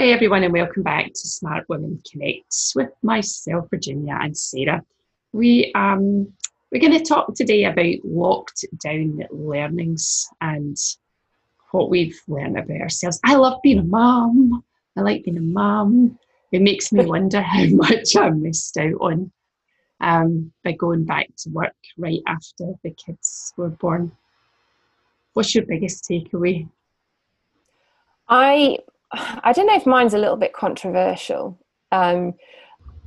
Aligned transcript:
Hey 0.00 0.14
everyone, 0.14 0.44
and 0.44 0.52
welcome 0.54 0.82
back 0.82 1.08
to 1.08 1.28
Smart 1.28 1.68
Women 1.68 2.02
Connect 2.10 2.54
with 2.74 2.88
myself, 3.02 3.68
Virginia, 3.68 4.16
and 4.18 4.34
Sarah. 4.34 4.82
We 5.34 5.70
um 5.74 6.32
we're 6.72 6.80
going 6.80 6.98
to 6.98 7.04
talk 7.04 7.34
today 7.34 7.64
about 7.64 8.02
locked 8.02 8.64
down 8.82 9.22
learnings 9.30 10.26
and 10.40 10.74
what 11.72 11.90
we've 11.90 12.18
learned 12.28 12.56
about 12.56 12.80
ourselves. 12.80 13.20
I 13.26 13.34
love 13.34 13.60
being 13.62 13.78
a 13.78 13.82
mum. 13.82 14.64
I 14.96 15.02
like 15.02 15.24
being 15.24 15.36
a 15.36 15.42
mum. 15.42 16.18
It 16.50 16.62
makes 16.62 16.92
me 16.92 17.04
wonder 17.04 17.42
how 17.42 17.66
much 17.68 18.16
I 18.16 18.30
missed 18.30 18.78
out 18.78 18.94
on 19.02 19.30
um, 20.00 20.50
by 20.64 20.72
going 20.72 21.04
back 21.04 21.28
to 21.40 21.50
work 21.50 21.76
right 21.98 22.22
after 22.26 22.72
the 22.82 22.92
kids 22.92 23.52
were 23.58 23.68
born. 23.68 24.12
What's 25.34 25.54
your 25.54 25.66
biggest 25.66 26.08
takeaway? 26.08 26.70
I 28.30 28.78
I 29.12 29.52
don't 29.52 29.66
know 29.66 29.76
if 29.76 29.86
mine's 29.86 30.14
a 30.14 30.18
little 30.18 30.36
bit 30.36 30.52
controversial. 30.52 31.58
Um, 31.92 32.34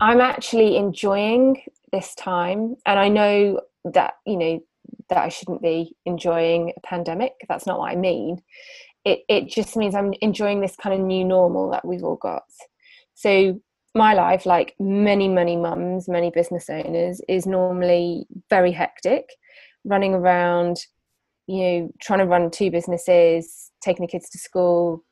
I'm 0.02 0.21
actually 0.21 0.75
enjoying 0.77 1.61
this 1.91 2.13
time, 2.16 2.75
and 2.85 2.99
I 2.99 3.07
know 3.09 3.61
that 3.85 4.16
you 4.25 4.38
know 4.38 4.63
that 5.09 5.17
I 5.17 5.30
shouldn't 5.30 5.61
be 5.61 5.95
enjoying 6.05 6.73
a 6.75 6.80
pandemic. 6.81 7.34
That's 7.47 7.66
not 7.66 7.80
what 7.80 7.91
I 7.91 7.95
mean. 7.95 8.41
It 9.05 9.23
it 9.30 9.47
just 9.47 9.77
means 9.77 9.95
I'm 9.95 10.13
enjoying 10.21 10.61
this 10.61 10.75
kind 10.75 10.99
of 10.99 11.05
new 11.05 11.23
normal 11.23 11.70
that 11.71 11.85
we've 11.85 12.03
all 12.03 12.17
got. 12.17 12.44
So 13.16 13.59
my 13.95 14.13
life, 14.13 14.45
like 14.45 14.75
many 14.80 15.27
many 15.30 15.55
mums, 15.55 16.09
many 16.09 16.31
business 16.31 16.70
owners, 16.70 17.22
is 17.30 17.45
normally 17.45 18.25
very 18.49 18.72
hectic, 18.72 19.25
running 19.85 20.13
around, 20.13 20.77
you 21.47 21.61
know, 21.61 21.91
trying 22.02 22.20
to 22.20 22.25
run 22.25 22.52
two 22.52 22.72
businesses, 22.72 23.72
taking 23.81 24.05
the 24.05 24.11
kids 24.11 24.30
to 24.31 24.38
school, 24.38 25.03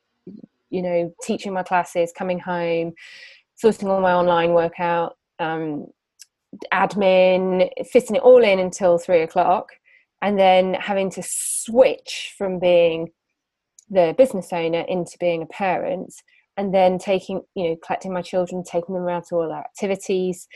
you 0.72 0.82
know, 0.82 1.14
teaching 1.24 1.54
my 1.54 1.64
classes, 1.64 2.12
coming 2.18 2.40
home, 2.40 2.94
sorting 3.56 3.90
all 3.90 4.02
my 4.02 4.14
online 4.14 4.54
workout, 4.54 5.18
um, 5.40 5.86
admin, 6.74 7.70
fitting 7.92 8.16
it 8.16 8.22
all 8.24 8.44
in 8.44 8.60
until 8.60 8.98
three 8.98 9.22
o'clock, 9.22 9.68
and 10.22 10.40
then 10.40 10.74
having 10.74 11.12
to 11.12 11.24
switch 11.24 12.34
from 12.38 12.60
being 12.60 13.12
the 13.90 14.16
business 14.18 14.52
owner 14.52 14.82
into 14.88 15.18
being 15.20 15.44
a 15.44 15.48
parent 15.48 16.14
and 16.58 16.74
then 16.74 16.98
taking 16.98 17.42
you 17.56 17.70
know 17.70 17.76
collecting 17.86 18.14
my 18.14 18.22
children 18.22 18.64
taking 18.64 18.96
them 18.96 19.04
around 19.04 19.24
to 19.24 19.36
all 19.36 19.52
our 19.52 19.60
activities 19.60 20.48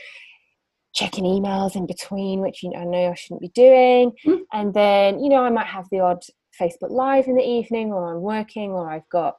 checking 0.94 1.24
emails 1.24 1.76
in 1.76 1.86
between 1.86 2.40
which 2.40 2.62
you 2.62 2.70
know, 2.70 2.78
i 2.78 2.84
know 2.84 3.10
i 3.10 3.14
shouldn't 3.14 3.40
be 3.40 3.48
doing 3.48 4.12
mm. 4.26 4.38
and 4.52 4.72
then 4.72 5.22
you 5.22 5.28
know 5.28 5.44
i 5.44 5.50
might 5.50 5.66
have 5.66 5.86
the 5.90 6.00
odd 6.00 6.22
facebook 6.58 6.90
live 6.90 7.26
in 7.26 7.34
the 7.34 7.46
evening 7.46 7.92
or 7.92 8.14
i'm 8.14 8.22
working 8.22 8.70
or 8.70 8.90
i've 8.90 9.08
got 9.10 9.36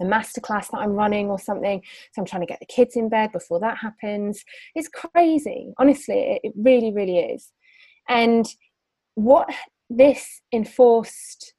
a 0.00 0.04
masterclass 0.04 0.70
that 0.70 0.78
I'm 0.78 0.92
running 0.92 1.28
or 1.28 1.38
something. 1.38 1.82
So 2.12 2.22
I'm 2.22 2.26
trying 2.26 2.42
to 2.42 2.46
get 2.46 2.60
the 2.60 2.66
kids 2.66 2.96
in 2.96 3.08
bed 3.08 3.32
before 3.32 3.60
that 3.60 3.78
happens. 3.78 4.44
It's 4.74 4.88
crazy. 4.88 5.72
Honestly, 5.78 6.40
it, 6.42 6.52
really, 6.56 6.92
really 6.92 7.18
is. 7.18 7.52
And 8.08 8.46
what 9.14 9.48
this 9.90 10.40
enforced 10.52 11.54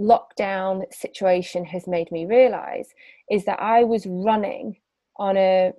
lockdown 0.00 0.82
situation 0.92 1.64
has 1.64 1.86
made 1.86 2.10
me 2.10 2.26
realize 2.26 2.88
is 3.30 3.44
that 3.44 3.60
I 3.60 3.84
was 3.84 4.06
running 4.06 4.76
on 5.18 5.36
a 5.36 5.72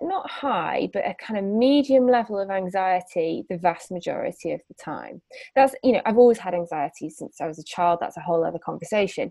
not 0.00 0.30
high 0.30 0.88
but 0.92 1.06
a 1.06 1.14
kind 1.14 1.38
of 1.38 1.44
medium 1.44 2.06
level 2.06 2.40
of 2.40 2.50
anxiety 2.50 3.44
the 3.50 3.58
vast 3.58 3.90
majority 3.90 4.52
of 4.52 4.60
the 4.68 4.74
time 4.82 5.20
that's 5.54 5.74
you 5.82 5.92
know 5.92 6.00
i've 6.06 6.16
always 6.16 6.38
had 6.38 6.54
anxiety 6.54 7.10
since 7.10 7.40
i 7.40 7.46
was 7.46 7.58
a 7.58 7.64
child 7.64 7.98
that's 8.00 8.16
a 8.16 8.20
whole 8.20 8.44
other 8.44 8.58
conversation 8.58 9.30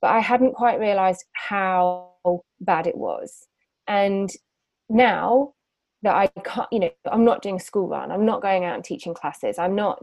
but 0.00 0.08
I 0.08 0.20
hadn't 0.20 0.54
quite 0.54 0.80
realized 0.80 1.24
how 1.32 2.10
bad 2.60 2.86
it 2.86 2.96
was. 2.96 3.46
And 3.86 4.30
now 4.88 5.54
that 6.02 6.14
I 6.14 6.28
can't, 6.42 6.68
you 6.72 6.80
know, 6.80 6.90
I'm 7.10 7.24
not 7.24 7.42
doing 7.42 7.58
school 7.58 7.88
run, 7.88 8.10
I'm 8.10 8.24
not 8.24 8.42
going 8.42 8.64
out 8.64 8.74
and 8.74 8.84
teaching 8.84 9.14
classes, 9.14 9.58
I'm 9.58 9.74
not 9.74 10.02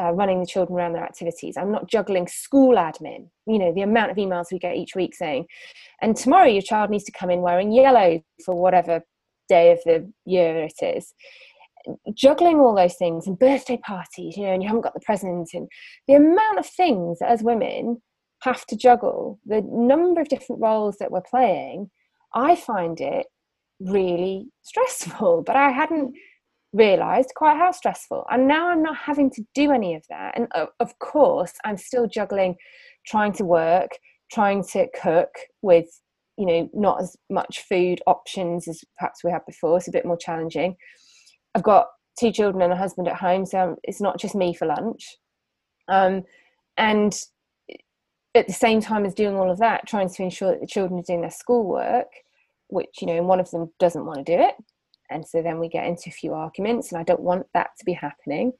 uh, 0.00 0.12
running 0.12 0.40
the 0.40 0.46
children 0.46 0.78
around 0.78 0.92
their 0.92 1.04
activities, 1.04 1.56
I'm 1.56 1.72
not 1.72 1.88
juggling 1.88 2.28
school 2.28 2.76
admin, 2.76 3.28
you 3.46 3.58
know, 3.58 3.72
the 3.74 3.82
amount 3.82 4.10
of 4.10 4.16
emails 4.16 4.52
we 4.52 4.58
get 4.58 4.76
each 4.76 4.94
week 4.94 5.14
saying, 5.14 5.46
and 6.00 6.16
tomorrow 6.16 6.46
your 6.46 6.62
child 6.62 6.90
needs 6.90 7.04
to 7.04 7.12
come 7.12 7.30
in 7.30 7.40
wearing 7.40 7.72
yellow 7.72 8.22
for 8.44 8.54
whatever 8.54 9.02
day 9.48 9.72
of 9.72 9.80
the 9.84 10.10
year 10.24 10.62
it 10.62 10.82
is 10.82 11.12
juggling 12.14 12.58
all 12.58 12.74
those 12.74 12.94
things 12.94 13.26
and 13.26 13.38
birthday 13.38 13.76
parties 13.78 14.36
you 14.36 14.44
know 14.44 14.52
and 14.52 14.62
you 14.62 14.68
haven't 14.68 14.82
got 14.82 14.94
the 14.94 15.00
present 15.00 15.48
and 15.52 15.68
the 16.06 16.14
amount 16.14 16.58
of 16.58 16.66
things 16.66 17.18
as 17.20 17.42
women 17.42 18.00
have 18.42 18.66
to 18.66 18.76
juggle 18.76 19.38
the 19.46 19.62
number 19.70 20.20
of 20.20 20.28
different 20.28 20.62
roles 20.62 20.96
that 20.98 21.10
we're 21.10 21.22
playing, 21.22 21.90
I 22.34 22.56
find 22.56 23.00
it 23.00 23.26
really 23.80 24.48
stressful. 24.62 25.42
But 25.46 25.56
I 25.56 25.70
hadn't 25.70 26.14
realized 26.72 27.32
quite 27.36 27.56
how 27.56 27.70
stressful. 27.70 28.24
And 28.30 28.48
now 28.48 28.70
I'm 28.70 28.82
not 28.82 28.96
having 28.96 29.30
to 29.32 29.44
do 29.54 29.72
any 29.72 29.94
of 29.94 30.04
that. 30.08 30.36
And 30.36 30.48
of 30.80 30.98
course, 30.98 31.52
I'm 31.64 31.76
still 31.76 32.06
juggling 32.06 32.56
trying 33.06 33.32
to 33.34 33.44
work, 33.44 33.90
trying 34.32 34.64
to 34.72 34.86
cook 35.00 35.30
with, 35.60 35.86
you 36.38 36.46
know, 36.46 36.70
not 36.72 37.02
as 37.02 37.16
much 37.30 37.64
food 37.68 38.00
options 38.06 38.66
as 38.68 38.80
perhaps 38.98 39.22
we 39.22 39.30
had 39.30 39.44
before. 39.46 39.76
It's 39.76 39.88
a 39.88 39.92
bit 39.92 40.06
more 40.06 40.16
challenging. 40.16 40.76
I've 41.54 41.62
got 41.62 41.86
two 42.18 42.32
children 42.32 42.62
and 42.62 42.72
a 42.72 42.76
husband 42.76 43.08
at 43.08 43.16
home, 43.16 43.44
so 43.44 43.76
it's 43.82 44.00
not 44.00 44.18
just 44.18 44.34
me 44.34 44.54
for 44.54 44.66
lunch. 44.66 45.16
Um, 45.88 46.22
and 46.76 47.14
at 48.34 48.46
the 48.46 48.52
same 48.52 48.80
time 48.80 49.04
as 49.04 49.14
doing 49.14 49.36
all 49.36 49.50
of 49.50 49.58
that, 49.58 49.86
trying 49.86 50.08
to 50.08 50.22
ensure 50.22 50.52
that 50.52 50.60
the 50.60 50.66
children 50.66 51.00
are 51.00 51.04
doing 51.04 51.20
their 51.20 51.30
schoolwork, 51.30 52.08
which, 52.68 52.90
you 53.00 53.06
know, 53.06 53.16
and 53.16 53.28
one 53.28 53.40
of 53.40 53.50
them 53.50 53.70
doesn't 53.78 54.06
want 54.06 54.24
to 54.24 54.36
do 54.36 54.42
it. 54.42 54.54
And 55.10 55.26
so 55.26 55.42
then 55.42 55.58
we 55.58 55.68
get 55.68 55.86
into 55.86 56.08
a 56.08 56.12
few 56.12 56.32
arguments, 56.32 56.90
and 56.90 57.00
I 57.00 57.04
don't 57.04 57.20
want 57.20 57.46
that 57.52 57.70
to 57.78 57.84
be 57.84 57.92
happening. 57.92 58.52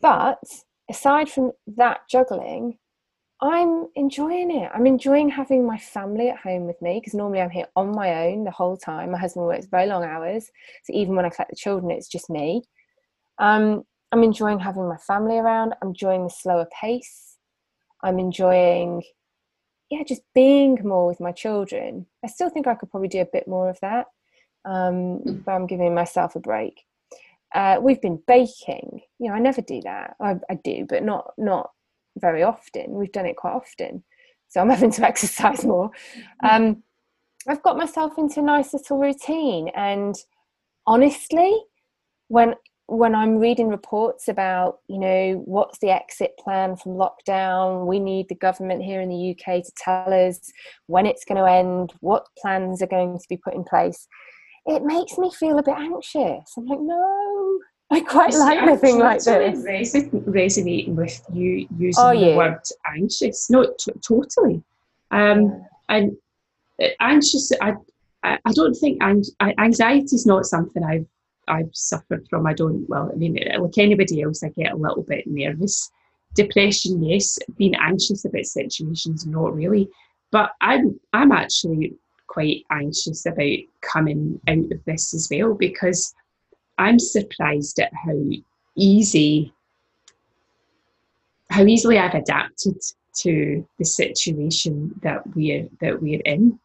But 0.00 0.40
aside 0.90 1.30
from 1.30 1.52
that 1.76 2.00
juggling, 2.10 2.78
I'm 3.40 3.86
enjoying 3.94 4.50
it. 4.50 4.70
I'm 4.74 4.86
enjoying 4.86 5.28
having 5.28 5.66
my 5.66 5.78
family 5.78 6.30
at 6.30 6.38
home 6.38 6.66
with 6.66 6.80
me 6.80 6.98
because 6.98 7.14
normally 7.14 7.42
I'm 7.42 7.50
here 7.50 7.66
on 7.76 7.94
my 7.94 8.26
own 8.26 8.44
the 8.44 8.50
whole 8.50 8.76
time. 8.76 9.12
My 9.12 9.18
husband 9.18 9.46
works 9.46 9.66
very 9.66 9.86
long 9.86 10.04
hours, 10.04 10.50
so 10.84 10.92
even 10.92 11.14
when 11.14 11.24
I 11.24 11.30
collect 11.30 11.50
the 11.50 11.56
children, 11.56 11.90
it's 11.90 12.08
just 12.08 12.30
me. 12.30 12.62
Um, 13.38 13.84
I'm 14.10 14.22
enjoying 14.22 14.58
having 14.58 14.88
my 14.88 14.96
family 14.96 15.36
around. 15.36 15.74
I'm 15.82 15.88
enjoying 15.88 16.24
the 16.24 16.30
slower 16.30 16.66
pace. 16.80 17.35
I'm 18.02 18.18
enjoying, 18.18 19.02
yeah, 19.90 20.02
just 20.06 20.22
being 20.34 20.78
more 20.82 21.06
with 21.06 21.20
my 21.20 21.32
children. 21.32 22.06
I 22.24 22.28
still 22.28 22.50
think 22.50 22.66
I 22.66 22.74
could 22.74 22.90
probably 22.90 23.08
do 23.08 23.20
a 23.20 23.28
bit 23.32 23.48
more 23.48 23.68
of 23.68 23.78
that, 23.80 24.06
um, 24.64 25.18
hmm. 25.18 25.32
but 25.44 25.52
I'm 25.52 25.66
giving 25.66 25.94
myself 25.94 26.36
a 26.36 26.40
break. 26.40 26.84
Uh, 27.54 27.78
we've 27.80 28.00
been 28.00 28.20
baking. 28.26 29.02
You 29.18 29.28
know, 29.28 29.34
I 29.34 29.38
never 29.38 29.62
do 29.62 29.80
that. 29.82 30.16
I, 30.20 30.36
I 30.50 30.54
do, 30.62 30.86
but 30.88 31.02
not 31.02 31.32
not 31.38 31.70
very 32.18 32.42
often. 32.42 32.92
We've 32.92 33.12
done 33.12 33.26
it 33.26 33.36
quite 33.36 33.52
often, 33.52 34.04
so 34.48 34.60
I'm 34.60 34.70
having 34.76 34.92
to 34.92 35.06
exercise 35.06 35.64
more. 35.64 35.90
Hmm. 36.40 36.46
Um, 36.46 36.82
I've 37.48 37.62
got 37.62 37.76
myself 37.76 38.18
into 38.18 38.40
a 38.40 38.42
nice 38.42 38.72
little 38.72 38.98
routine, 38.98 39.68
and 39.74 40.14
honestly, 40.86 41.56
when 42.28 42.54
when 42.88 43.14
I'm 43.14 43.38
reading 43.38 43.68
reports 43.68 44.28
about, 44.28 44.78
you 44.88 44.98
know, 44.98 45.42
what's 45.44 45.78
the 45.78 45.90
exit 45.90 46.36
plan 46.38 46.76
from 46.76 46.92
lockdown, 46.92 47.86
we 47.86 47.98
need 47.98 48.28
the 48.28 48.36
government 48.36 48.82
here 48.82 49.00
in 49.00 49.08
the 49.08 49.30
UK 49.30 49.64
to 49.64 49.72
tell 49.76 50.12
us 50.12 50.52
when 50.86 51.04
it's 51.04 51.24
going 51.24 51.38
to 51.38 51.50
end, 51.50 51.92
what 52.00 52.26
plans 52.38 52.82
are 52.82 52.86
going 52.86 53.18
to 53.18 53.26
be 53.28 53.36
put 53.36 53.54
in 53.54 53.64
place, 53.64 54.06
it 54.66 54.84
makes 54.84 55.18
me 55.18 55.30
feel 55.32 55.58
a 55.58 55.64
bit 55.64 55.76
anxious. 55.76 56.52
I'm 56.56 56.66
like, 56.66 56.80
no, 56.80 57.58
I 57.90 58.00
quite 58.00 58.28
it's 58.28 58.38
like 58.38 58.64
living 58.64 58.98
like 58.98 59.22
this. 59.22 60.06
resonating 60.12 60.94
with 60.94 61.20
you 61.32 61.66
using 61.76 62.04
oh, 62.04 62.12
yeah. 62.12 62.30
the 62.30 62.36
word 62.36 62.60
anxious. 62.86 63.50
No, 63.50 63.64
t- 63.78 63.92
totally. 64.06 64.62
Um, 65.10 65.64
and 65.88 66.16
uh, 66.80 66.88
anxious, 67.00 67.50
I, 67.60 67.74
I, 68.22 68.38
I 68.44 68.52
don't 68.52 68.74
think 68.74 69.02
anxiety 69.02 70.14
is 70.14 70.26
not 70.26 70.46
something 70.46 70.84
I've 70.84 71.06
I've 71.48 71.74
suffered 71.74 72.26
from. 72.28 72.46
I 72.46 72.54
don't, 72.54 72.88
well, 72.88 73.10
I 73.12 73.16
mean, 73.16 73.38
like 73.58 73.78
anybody 73.78 74.22
else, 74.22 74.42
I 74.42 74.48
get 74.48 74.72
a 74.72 74.76
little 74.76 75.02
bit 75.02 75.26
nervous. 75.26 75.90
Depression, 76.34 77.02
yes. 77.02 77.38
Being 77.56 77.74
anxious 77.76 78.24
about 78.24 78.44
situations, 78.44 79.26
not 79.26 79.54
really. 79.54 79.88
But 80.30 80.52
I'm, 80.60 80.98
I'm 81.12 81.32
actually 81.32 81.94
quite 82.26 82.64
anxious 82.70 83.24
about 83.26 83.58
coming 83.80 84.40
out 84.48 84.72
of 84.72 84.84
this 84.84 85.14
as 85.14 85.28
well 85.30 85.54
because 85.54 86.14
I'm 86.78 86.98
surprised 86.98 87.78
at 87.80 87.92
how 87.94 88.18
easy, 88.76 89.54
how 91.50 91.64
easily 91.64 91.98
I've 91.98 92.14
adapted 92.14 92.76
to 93.20 93.66
the 93.78 93.84
situation 93.84 94.94
that 95.02 95.26
we're 95.34 95.68
that 95.80 96.00
we're 96.02 96.20
in. 96.24 96.58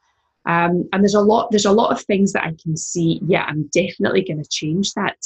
Um, 0.45 0.89
and 0.91 1.03
there's 1.03 1.13
a 1.13 1.21
lot 1.21 1.51
there's 1.51 1.65
a 1.65 1.71
lot 1.71 1.91
of 1.91 2.01
things 2.01 2.33
that 2.33 2.43
I 2.43 2.55
can 2.61 2.75
see. 2.75 3.21
Yeah, 3.25 3.43
I'm 3.43 3.69
definitely 3.73 4.23
going 4.23 4.41
to 4.41 4.49
change 4.49 4.93
that. 4.93 5.17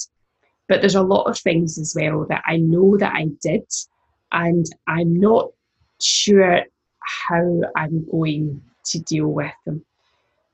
But 0.67 0.81
there's 0.81 0.95
a 0.95 1.01
lot 1.01 1.25
of 1.25 1.38
things 1.38 1.77
as 1.77 1.94
well 1.95 2.25
that 2.29 2.44
I 2.45 2.57
know 2.57 2.97
that 2.97 3.13
I 3.13 3.27
did, 3.41 3.67
and 4.31 4.65
I'm 4.88 5.19
not 5.19 5.51
sure 6.01 6.63
how 7.00 7.62
I'm 7.75 8.06
going 8.09 8.62
to 8.85 9.00
deal 9.00 9.27
with 9.27 9.53
them. 9.65 9.85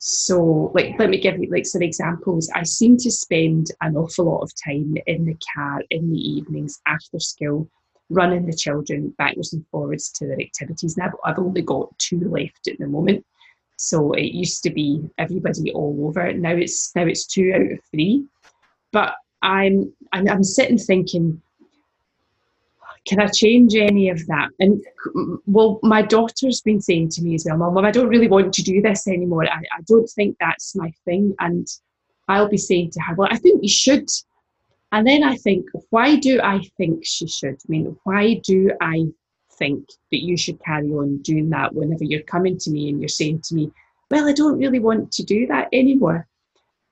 So, 0.04 0.72
like, 0.74 0.96
let 0.98 1.12
me 1.12 1.20
give 1.20 1.40
you 1.40 1.50
like 1.52 1.66
some 1.66 1.84
examples. 1.84 2.50
I 2.56 2.64
seem 2.64 2.98
to 2.98 3.12
spend 3.12 3.68
an 3.82 3.96
awful 3.96 4.26
lot 4.26 4.42
of 4.42 4.52
time 4.56 4.98
in 5.06 5.26
the 5.26 5.38
car 5.54 5.84
in 5.92 6.12
the 6.12 6.18
evenings 6.18 6.82
after 6.88 7.20
school, 7.20 7.70
running 8.10 8.48
the 8.48 8.56
children 8.56 9.14
backwards 9.18 9.54
and 9.54 9.66
forwards 9.68 10.12
to 10.14 10.26
their 10.26 10.42
activities. 10.42 10.98
Now, 10.98 11.12
I've 11.24 11.38
only 11.38 11.62
got 11.62 11.98
two 12.00 12.20
left 12.20 12.68
at 12.68 12.80
the 12.80 12.88
moment. 12.88 13.24
So 13.82 14.12
it 14.12 14.32
used 14.34 14.62
to 14.64 14.70
be 14.70 15.02
everybody 15.18 15.72
all 15.72 16.06
over. 16.08 16.32
Now 16.34 16.52
it's 16.52 16.96
now 16.96 17.04
it's 17.08 17.26
two 17.26 17.52
out 17.56 17.72
of 17.72 17.80
three. 17.90 18.24
But 18.92 19.16
I'm 19.42 19.92
I'm 20.14 20.44
sitting 20.44 20.78
thinking, 20.78 21.42
can 23.08 23.20
I 23.20 23.26
change 23.26 23.74
any 23.74 24.10
of 24.10 24.24
that? 24.28 24.50
And 24.60 24.84
well, 25.48 25.80
my 25.82 26.04
daughter's 26.04 26.62
been 26.62 26.80
saying 26.80 27.10
to 27.10 27.24
me 27.24 27.34
as 27.34 27.48
well, 27.50 27.58
Mum, 27.58 27.84
I 27.84 27.90
don't 27.90 28.08
really 28.08 28.28
want 28.28 28.54
to 28.54 28.62
do 28.62 28.84
this 28.84 29.08
anymore. 29.08 29.48
I, 29.48 29.58
I 29.58 29.82
don't 29.88 30.08
think 30.08 30.38
that's 30.40 30.76
my 30.76 30.94
thing. 31.04 31.34
And 31.40 31.68
I'll 32.28 32.50
be 32.50 32.60
saying 32.60 32.92
to 32.92 33.02
her, 33.02 33.16
Well, 33.16 33.30
I 33.32 33.38
think 33.38 33.64
you 33.64 33.70
should. 33.70 34.08
And 34.92 35.08
then 35.08 35.24
I 35.24 35.38
think, 35.38 35.66
why 35.90 36.18
do 36.18 36.40
I 36.40 36.60
think 36.78 37.04
she 37.04 37.28
should? 37.28 37.56
I 37.56 37.68
mean, 37.68 37.98
why 38.04 38.42
do 38.44 38.72
I 38.80 39.06
think 39.62 39.88
that 40.12 40.24
you 40.24 40.36
should 40.36 40.60
carry 40.64 40.90
on 40.90 41.18
doing 41.20 41.52
that 41.52 41.76
whenever 41.76 42.04
you're 42.04 42.24
coming 42.24 42.58
to 42.58 42.72
me 42.72 42.90
and 42.90 43.00
you're 43.00 43.20
saying 43.20 43.42
to 43.42 43.54
me, 43.54 43.72
Well, 44.10 44.28
I 44.28 44.34
don't 44.34 44.58
really 44.58 44.80
want 44.80 45.12
to 45.14 45.24
do 45.24 45.46
that 45.48 45.68
anymore. 45.72 46.28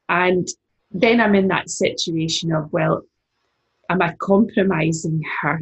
And 0.08 0.48
then 0.92 1.20
I'm 1.20 1.34
in 1.34 1.48
that 1.48 1.72
situation 1.72 2.54
of, 2.54 2.72
Well, 2.72 3.02
am 3.90 4.04
I 4.04 4.16
compromising 4.20 5.24
her? 5.42 5.62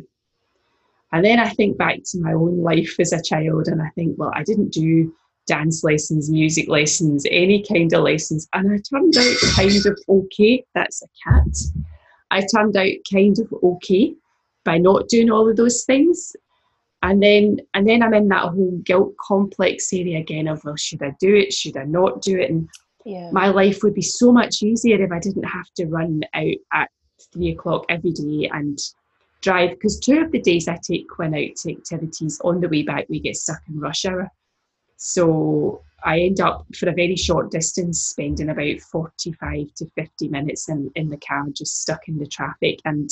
And 1.14 1.24
then 1.24 1.40
I 1.40 1.48
think 1.50 1.78
back 1.78 2.00
to 2.08 2.20
my 2.20 2.34
own 2.34 2.62
life 2.62 3.00
as 3.00 3.14
a 3.14 3.24
child 3.24 3.70
and 3.70 3.82
I 3.82 3.90
think, 3.96 4.18
well, 4.18 4.34
I 4.36 4.44
didn't 4.44 4.74
do 4.74 5.14
dance 5.48 5.82
lessons, 5.82 6.30
music 6.30 6.68
lessons, 6.68 7.26
any 7.32 7.64
kind 7.64 7.94
of 7.94 8.04
lessons. 8.04 8.50
And 8.54 8.70
I 8.70 8.78
turned 8.90 9.18
out 9.18 9.38
kind 9.56 9.86
of 9.86 9.98
okay. 10.10 10.66
That's 10.76 11.02
a 11.02 11.08
cat. 11.24 11.48
I 12.32 12.46
turned 12.54 12.76
out 12.76 12.92
kind 13.10 13.40
of 13.40 13.54
okay 13.64 14.16
by 14.66 14.78
not 14.78 15.08
doing 15.08 15.32
all 15.32 15.50
of 15.50 15.56
those 15.56 15.86
things. 15.86 16.36
And 17.04 17.22
then 17.22 17.60
and 17.74 17.88
then 17.88 18.02
I'm 18.02 18.14
in 18.14 18.28
that 18.30 18.50
whole 18.50 18.80
guilt 18.84 19.16
complex 19.18 19.94
area 19.94 20.20
again 20.20 20.48
of 20.48 20.64
well, 20.64 20.76
should 20.76 21.04
I 21.04 21.16
do 21.20 21.36
it? 21.36 21.54
Should 21.54 21.78
I 21.78 21.84
not 21.84 22.22
do 22.22 22.40
it? 22.40 22.50
And 22.50 22.68
yeah. 23.06 23.30
my 23.32 23.48
life 23.48 23.84
would 23.84 23.94
be 23.94 24.02
so 24.02 24.32
much 24.32 24.64
easier 24.64 25.02
if 25.02 25.12
I 25.12 25.20
didn't 25.20 25.44
have 25.44 25.72
to 25.76 25.86
run 25.86 26.24
out 26.34 26.56
at 26.74 26.90
three 27.32 27.52
o'clock 27.52 27.86
every 27.90 28.12
day 28.12 28.50
and 28.52 28.80
drive 29.42 29.72
because 29.72 30.00
two 30.00 30.20
of 30.20 30.32
the 30.32 30.42
days 30.42 30.68
I 30.68 30.78
take 30.82 31.08
Quinn 31.08 31.36
out 31.36 31.56
to 31.58 31.72
activities 31.72 32.42
on 32.44 32.60
the 32.60 32.70
way 32.70 32.84
back 32.84 33.06
we 33.10 33.20
get 33.20 33.38
stuck 33.38 33.62
in 33.70 33.80
rush 33.80 34.06
hour. 34.06 34.30
So 34.98 35.84
I 36.04 36.20
end 36.22 36.42
up 36.42 36.66
for 36.76 36.90
a 36.90 36.94
very 36.94 37.16
short 37.16 37.52
distance 37.52 38.02
spending 38.02 38.50
about 38.50 38.82
45 38.82 39.74
to 39.76 39.86
50 39.96 40.28
minutes 40.30 40.70
in, 40.70 40.92
in 40.96 41.10
the 41.10 41.18
car 41.18 41.46
just 41.54 41.82
stuck 41.82 42.08
in 42.08 42.18
the 42.18 42.28
traffic 42.28 42.80
and 42.86 43.10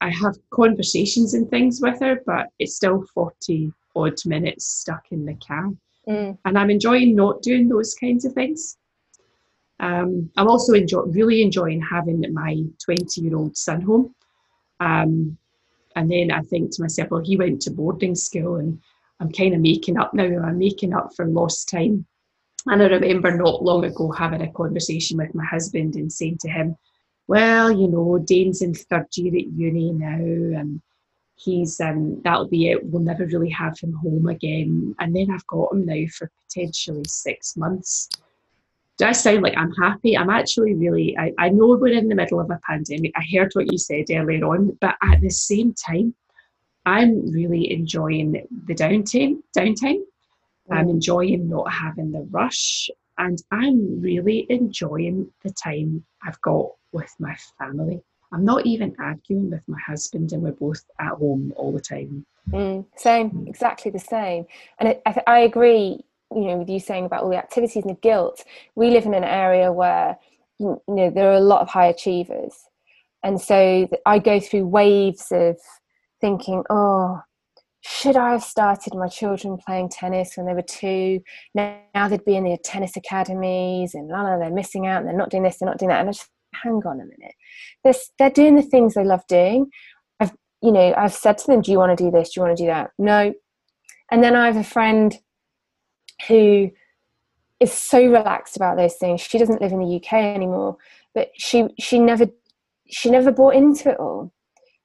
I 0.00 0.10
have 0.10 0.36
conversations 0.50 1.34
and 1.34 1.48
things 1.50 1.80
with 1.80 2.00
her, 2.00 2.20
but 2.26 2.48
it's 2.58 2.76
still 2.76 3.04
40 3.14 3.72
odd 3.96 4.14
minutes 4.26 4.66
stuck 4.66 5.06
in 5.10 5.24
the 5.24 5.34
car. 5.34 5.70
Mm. 6.08 6.38
And 6.44 6.58
I'm 6.58 6.70
enjoying 6.70 7.14
not 7.14 7.42
doing 7.42 7.68
those 7.68 7.94
kinds 7.94 8.24
of 8.24 8.32
things. 8.32 8.76
Um, 9.80 10.30
I'm 10.36 10.48
also 10.48 10.72
enjoy- 10.72 11.02
really 11.02 11.42
enjoying 11.42 11.80
having 11.80 12.24
my 12.32 12.62
20 12.84 13.20
year 13.20 13.36
old 13.36 13.56
son 13.56 13.80
home 13.82 14.14
um, 14.80 15.38
and 15.96 16.10
then 16.10 16.30
I 16.30 16.42
think 16.42 16.72
to 16.72 16.82
myself, 16.82 17.10
well, 17.10 17.22
he 17.22 17.36
went 17.36 17.62
to 17.62 17.70
boarding 17.70 18.14
school 18.14 18.56
and 18.56 18.80
I'm 19.20 19.32
kind 19.32 19.54
of 19.54 19.60
making 19.60 19.98
up 19.98 20.14
now. 20.14 20.24
I'm 20.24 20.58
making 20.58 20.94
up 20.94 21.10
for 21.16 21.26
lost 21.26 21.68
time. 21.68 22.06
And 22.66 22.82
I 22.82 22.86
remember 22.86 23.36
not 23.36 23.62
long 23.62 23.84
ago 23.84 24.12
having 24.12 24.42
a 24.42 24.52
conversation 24.52 25.18
with 25.18 25.34
my 25.34 25.44
husband 25.44 25.94
and 25.96 26.12
saying 26.12 26.38
to 26.42 26.48
him, 26.48 26.76
well, 27.28 27.70
you 27.70 27.88
know, 27.88 28.18
Dane's 28.18 28.62
in 28.62 28.74
third 28.74 29.06
year 29.16 29.34
at 29.36 29.52
uni 29.52 29.92
now 29.92 30.60
and 30.60 30.80
he's 31.36 31.80
um 31.80 32.20
that'll 32.24 32.48
be 32.48 32.70
it. 32.70 32.84
We'll 32.84 33.02
never 33.02 33.26
really 33.26 33.50
have 33.50 33.78
him 33.78 33.92
home 33.92 34.26
again. 34.26 34.94
And 34.98 35.14
then 35.14 35.30
I've 35.30 35.46
got 35.46 35.72
him 35.72 35.86
now 35.86 36.04
for 36.16 36.30
potentially 36.48 37.04
six 37.06 37.56
months 37.56 38.08
do 38.98 39.06
I 39.06 39.12
sound 39.12 39.42
like 39.42 39.56
I'm 39.56 39.72
happy? 39.74 40.18
I'm 40.18 40.28
actually 40.28 40.74
really, 40.74 41.16
I, 41.16 41.32
I 41.38 41.48
know 41.50 41.78
we're 41.80 41.96
in 41.96 42.08
the 42.08 42.16
middle 42.16 42.40
of 42.40 42.50
a 42.50 42.58
pandemic. 42.68 43.12
I 43.16 43.22
heard 43.32 43.52
what 43.52 43.70
you 43.70 43.78
said 43.78 44.06
earlier 44.10 44.44
on, 44.44 44.76
but 44.80 44.96
at 45.02 45.20
the 45.20 45.30
same 45.30 45.72
time, 45.72 46.14
I'm 46.84 47.30
really 47.30 47.72
enjoying 47.72 48.32
the 48.66 48.74
downtime. 48.74 49.40
downtime. 49.56 50.00
Mm. 50.68 50.76
I'm 50.76 50.88
enjoying 50.88 51.48
not 51.48 51.72
having 51.72 52.10
the 52.10 52.26
rush, 52.30 52.90
and 53.18 53.42
I'm 53.50 54.00
really 54.00 54.46
enjoying 54.48 55.30
the 55.42 55.50
time 55.50 56.04
I've 56.22 56.40
got 56.40 56.70
with 56.92 57.12
my 57.18 57.36
family. 57.58 58.02
I'm 58.32 58.44
not 58.44 58.66
even 58.66 58.94
arguing 58.98 59.50
with 59.50 59.62
my 59.66 59.78
husband, 59.86 60.32
and 60.32 60.42
we're 60.42 60.52
both 60.52 60.84
at 61.00 61.12
home 61.12 61.52
all 61.56 61.72
the 61.72 61.80
time. 61.80 62.26
Mm, 62.50 62.86
same, 62.96 63.44
exactly 63.46 63.90
the 63.90 63.98
same. 63.98 64.46
And 64.78 64.90
it, 64.90 65.02
I, 65.06 65.22
I 65.26 65.38
agree 65.40 66.04
you 66.34 66.42
know 66.42 66.56
with 66.56 66.68
you 66.68 66.80
saying 66.80 67.06
about 67.06 67.22
all 67.22 67.30
the 67.30 67.36
activities 67.36 67.84
and 67.84 67.96
the 67.96 68.00
guilt 68.00 68.44
we 68.74 68.90
live 68.90 69.06
in 69.06 69.14
an 69.14 69.24
area 69.24 69.72
where 69.72 70.16
you 70.58 70.80
know 70.86 71.10
there 71.10 71.30
are 71.30 71.36
a 71.36 71.40
lot 71.40 71.62
of 71.62 71.68
high 71.68 71.86
achievers 71.86 72.54
and 73.22 73.40
so 73.40 73.88
i 74.04 74.18
go 74.18 74.38
through 74.38 74.66
waves 74.66 75.28
of 75.30 75.56
thinking 76.20 76.62
oh 76.70 77.20
should 77.88 78.16
i 78.16 78.32
have 78.32 78.42
started 78.42 78.94
my 78.94 79.08
children 79.08 79.56
playing 79.56 79.88
tennis 79.88 80.36
when 80.36 80.46
they 80.46 80.52
were 80.52 80.60
two? 80.60 81.22
Now, 81.54 81.78
now 81.94 82.06
they'd 82.08 82.24
be 82.24 82.36
in 82.36 82.44
the 82.44 82.58
tennis 82.62 82.96
academies 82.96 83.94
and 83.94 84.08
la 84.08 84.22
la, 84.22 84.38
they're 84.38 84.50
missing 84.50 84.86
out 84.86 84.98
and 84.98 85.08
they're 85.08 85.16
not 85.16 85.30
doing 85.30 85.42
this 85.42 85.58
they're 85.58 85.68
not 85.68 85.78
doing 85.78 85.88
that. 85.88 86.00
And 86.00 86.08
i 86.10 86.12
just 86.12 86.28
hang 86.54 86.82
on 86.84 87.00
a 87.00 87.04
minute. 87.04 87.34
They're, 87.84 87.94
they're 88.18 88.30
doing 88.30 88.56
the 88.56 88.62
things 88.62 88.92
they 88.92 89.04
love 89.04 89.26
doing. 89.26 89.70
I've 90.20 90.32
you 90.62 90.70
know 90.70 90.92
i've 90.98 91.14
said 91.14 91.38
to 91.38 91.46
them 91.46 91.62
do 91.62 91.72
you 91.72 91.78
want 91.78 91.96
to 91.96 92.04
do 92.04 92.10
this? 92.10 92.30
Do 92.30 92.40
you 92.40 92.46
want 92.46 92.58
to 92.58 92.62
do 92.62 92.66
that? 92.66 92.90
No. 92.98 93.32
And 94.10 94.22
then 94.22 94.36
i 94.36 94.44
have 94.46 94.56
a 94.56 94.64
friend 94.64 95.16
who 96.28 96.70
is 97.58 97.72
so 97.72 98.04
relaxed 98.04 98.56
about 98.56 98.76
those 98.76 98.96
things. 98.96 99.22
She 99.22 99.38
doesn't 99.38 99.62
live 99.62 99.72
in 99.72 99.80
the 99.80 99.96
UK 99.96 100.12
anymore, 100.12 100.76
but 101.14 101.30
she 101.38 101.68
she 101.78 101.98
never 101.98 102.26
she 102.86 103.08
never 103.08 103.32
bought 103.32 103.54
into 103.54 103.90
it 103.90 103.98
all. 103.98 104.30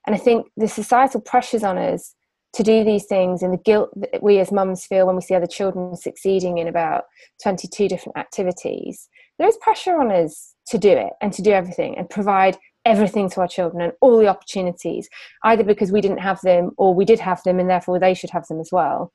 And 0.07 0.15
I 0.15 0.19
think 0.19 0.47
the 0.55 0.69
societal 0.69 1.19
pressures 1.19 1.63
on 1.63 1.77
us 1.77 2.15
to 2.53 2.63
do 2.63 2.83
these 2.83 3.05
things 3.05 3.41
and 3.41 3.51
the 3.51 3.57
guilt 3.57 3.89
that 3.95 4.21
we 4.21 4.39
as 4.39 4.51
mums 4.51 4.85
feel 4.85 5.07
when 5.07 5.15
we 5.15 5.21
see 5.21 5.33
other 5.33 5.47
children 5.47 5.95
succeeding 5.95 6.59
in 6.59 6.67
about 6.67 7.05
22 7.41 7.87
different 7.87 8.17
activities, 8.17 9.09
there 9.39 9.47
is 9.47 9.57
pressure 9.57 9.99
on 9.99 10.11
us 10.11 10.53
to 10.67 10.77
do 10.77 10.91
it 10.91 11.13
and 11.19 11.33
to 11.33 11.41
do 11.41 11.51
everything 11.51 11.97
and 11.97 12.09
provide 12.09 12.57
everything 12.85 13.29
to 13.29 13.41
our 13.41 13.47
children 13.47 13.81
and 13.81 13.93
all 14.01 14.19
the 14.19 14.27
opportunities, 14.27 15.09
either 15.43 15.63
because 15.63 15.91
we 15.91 16.01
didn't 16.01 16.19
have 16.19 16.39
them 16.41 16.71
or 16.77 16.93
we 16.93 17.05
did 17.05 17.19
have 17.19 17.41
them 17.43 17.59
and 17.59 17.69
therefore 17.69 17.99
they 17.99 18.13
should 18.13 18.29
have 18.29 18.45
them 18.47 18.59
as 18.59 18.69
well. 18.71 19.11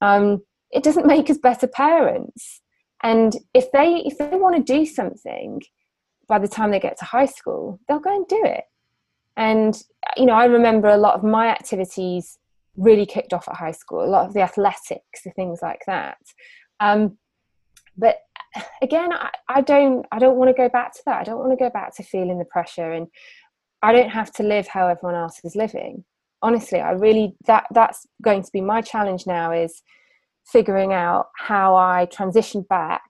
Um, 0.00 0.42
it 0.70 0.84
doesn't 0.84 1.06
make 1.06 1.28
us 1.28 1.38
better 1.38 1.66
parents. 1.66 2.60
And 3.02 3.34
if 3.52 3.72
they 3.72 4.02
if 4.04 4.18
they 4.18 4.36
want 4.36 4.56
to 4.56 4.72
do 4.72 4.86
something 4.86 5.60
by 6.28 6.38
the 6.38 6.46
time 6.46 6.70
they 6.70 6.78
get 6.78 6.98
to 6.98 7.04
high 7.04 7.26
school 7.26 7.80
they'll 7.88 7.98
go 7.98 8.14
and 8.14 8.28
do 8.28 8.40
it. 8.44 8.64
And 9.36 9.82
you 10.16 10.26
know 10.26 10.34
i 10.34 10.44
remember 10.44 10.88
a 10.88 10.98
lot 10.98 11.14
of 11.14 11.24
my 11.24 11.48
activities 11.48 12.38
really 12.76 13.06
kicked 13.06 13.32
off 13.32 13.48
at 13.48 13.56
high 13.56 13.72
school. 13.72 14.04
A 14.04 14.06
lot 14.06 14.26
of 14.26 14.34
the 14.34 14.40
athletics 14.40 15.22
the 15.24 15.30
things 15.30 15.60
like 15.62 15.82
that. 15.86 16.18
Um, 16.80 17.18
but 17.96 18.18
again 18.82 19.12
I, 19.12 19.30
I 19.48 19.60
don't 19.60 20.06
i 20.10 20.18
don't 20.18 20.36
want 20.36 20.48
to 20.48 20.62
go 20.62 20.68
back 20.68 20.92
to 20.94 21.02
that. 21.06 21.20
I 21.20 21.24
don't 21.24 21.38
want 21.38 21.52
to 21.52 21.64
go 21.64 21.70
back 21.70 21.94
to 21.96 22.02
feeling 22.02 22.38
the 22.38 22.44
pressure 22.44 22.92
and 22.92 23.06
i 23.82 23.92
don't 23.92 24.10
have 24.10 24.32
to 24.32 24.42
live 24.42 24.66
how 24.66 24.88
everyone 24.88 25.14
else 25.20 25.40
is 25.44 25.54
living. 25.54 26.04
Honestly 26.42 26.80
i 26.80 26.92
really 26.92 27.34
that 27.46 27.66
that's 27.72 28.06
going 28.22 28.42
to 28.42 28.50
be 28.52 28.60
my 28.60 28.80
challenge 28.80 29.26
now 29.26 29.52
is 29.52 29.82
figuring 30.50 30.92
out 30.92 31.28
how 31.36 31.76
I 31.76 32.06
transition 32.06 32.62
back 32.62 33.02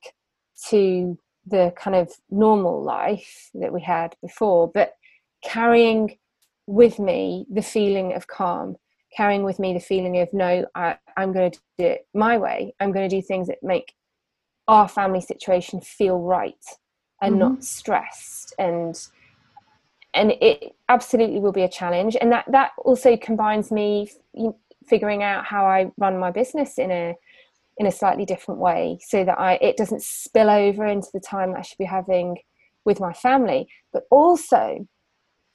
to 0.68 1.18
the 1.46 1.72
kind 1.76 1.96
of 1.96 2.12
normal 2.30 2.82
life 2.82 3.50
that 3.54 3.72
we 3.72 3.80
had 3.80 4.14
before, 4.20 4.70
but 4.72 4.92
carrying 5.42 6.18
with 6.66 6.98
me 6.98 7.46
the 7.50 7.62
feeling 7.62 8.12
of 8.12 8.26
calm, 8.26 8.76
carrying 9.16 9.42
with 9.42 9.58
me 9.58 9.72
the 9.72 9.80
feeling 9.80 10.18
of 10.18 10.32
no, 10.32 10.64
I, 10.74 10.96
am 11.16 11.32
going 11.32 11.50
to 11.50 11.60
do 11.78 11.84
it 11.84 12.06
my 12.14 12.38
way. 12.38 12.74
I'm 12.80 12.92
going 12.92 13.08
to 13.08 13.16
do 13.16 13.22
things 13.22 13.48
that 13.48 13.58
make 13.62 13.94
our 14.68 14.88
family 14.88 15.20
situation 15.20 15.80
feel 15.80 16.18
right 16.20 16.64
and 17.20 17.32
mm-hmm. 17.32 17.40
not 17.40 17.64
stressed 17.64 18.54
and 18.58 19.08
and 20.12 20.32
it 20.40 20.74
absolutely 20.88 21.38
will 21.38 21.52
be 21.52 21.62
a 21.62 21.68
challenge 21.68 22.16
and 22.20 22.32
that 22.32 22.44
that 22.50 22.72
also 22.78 23.16
combines 23.16 23.70
me 23.70 24.10
figuring 24.88 25.22
out 25.22 25.44
how 25.44 25.64
I 25.64 25.90
run 25.98 26.18
my 26.18 26.30
business 26.30 26.78
in 26.78 26.90
a 26.90 27.14
in 27.78 27.86
a 27.86 27.92
slightly 27.92 28.24
different 28.24 28.60
way 28.60 28.98
so 29.00 29.24
that 29.24 29.38
I 29.38 29.54
it 29.54 29.76
doesn't 29.76 30.02
spill 30.02 30.50
over 30.50 30.86
into 30.86 31.08
the 31.12 31.20
time 31.20 31.54
I 31.56 31.62
should 31.62 31.78
be 31.78 31.84
having 31.84 32.38
with 32.84 33.00
my 33.00 33.12
family. 33.12 33.68
But 33.92 34.04
also, 34.10 34.86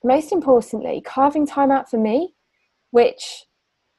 most 0.04 0.32
importantly, 0.32 1.02
carving 1.06 1.46
time 1.46 1.72
out 1.72 1.90
for 1.90 1.98
me, 1.98 2.35
which 2.96 3.44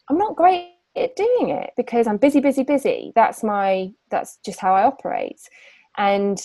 I'm 0.09 0.17
not 0.17 0.37
great 0.37 0.71
at 0.97 1.15
doing 1.17 1.50
it 1.50 1.71
because 1.76 2.07
I'm 2.07 2.17
busy, 2.17 2.41
busy, 2.41 2.62
busy. 2.62 3.12
That's 3.15 3.45
my 3.45 3.91
that's 4.11 4.38
just 4.43 4.59
how 4.59 4.75
I 4.75 4.85
operate. 4.85 5.43
And 5.99 6.41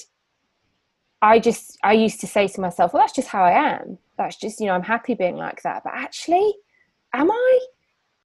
I 1.22 1.40
just 1.40 1.78
I 1.82 1.94
used 1.94 2.20
to 2.20 2.28
say 2.28 2.50
to 2.50 2.60
myself, 2.60 2.92
well, 2.92 3.04
that's 3.04 3.16
just 3.16 3.30
how 3.30 3.46
I 3.46 3.52
am. 3.52 3.98
That's 4.18 4.36
just 4.36 4.60
you 4.60 4.66
know 4.66 4.74
I'm 4.74 4.84
happy 4.84 5.14
being 5.14 5.38
like 5.38 5.62
that. 5.62 5.84
But 5.86 5.94
actually, 5.96 6.54
am 7.14 7.32
I? 7.32 7.60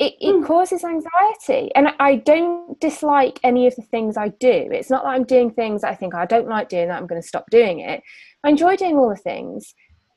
It, 0.01 0.15
it 0.21 0.35
mm. 0.35 0.45
causes 0.45 0.83
anxiety, 0.83 1.71
and 1.77 1.91
I 2.01 2.17
don't 2.17 2.79
dislike 2.81 3.39
any 3.45 3.69
of 3.69 3.77
the 3.77 3.83
things 3.83 4.17
I 4.17 4.29
do. 4.29 4.69
It's 4.73 4.91
not 4.91 5.05
that 5.05 5.11
I'm 5.11 5.25
doing 5.25 5.53
things 5.53 5.85
I 5.85 5.95
think 5.95 6.17
I 6.17 6.27
don't 6.27 6.49
like 6.49 6.69
doing 6.69 6.89
that. 6.89 6.99
I'm 6.99 7.07
going 7.07 7.23
to 7.23 7.27
stop 7.27 7.49
doing 7.51 7.79
it. 7.79 8.03
I 8.43 8.49
enjoy 8.49 8.75
doing 8.77 8.97
all 8.97 9.09
the 9.09 9.17
things, 9.17 9.73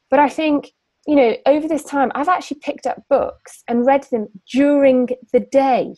but 0.10 0.20
I 0.20 0.30
think 0.30 0.72
you 1.10 1.16
know 1.16 1.36
over 1.48 1.68
this 1.68 1.84
time 1.84 2.12
I've 2.14 2.30
actually 2.30 2.60
picked 2.60 2.86
up 2.86 3.02
books 3.10 3.64
and 3.68 3.86
read 3.86 4.04
them 4.12 4.28
during 4.52 5.10
the 5.34 5.40
day, 5.40 5.96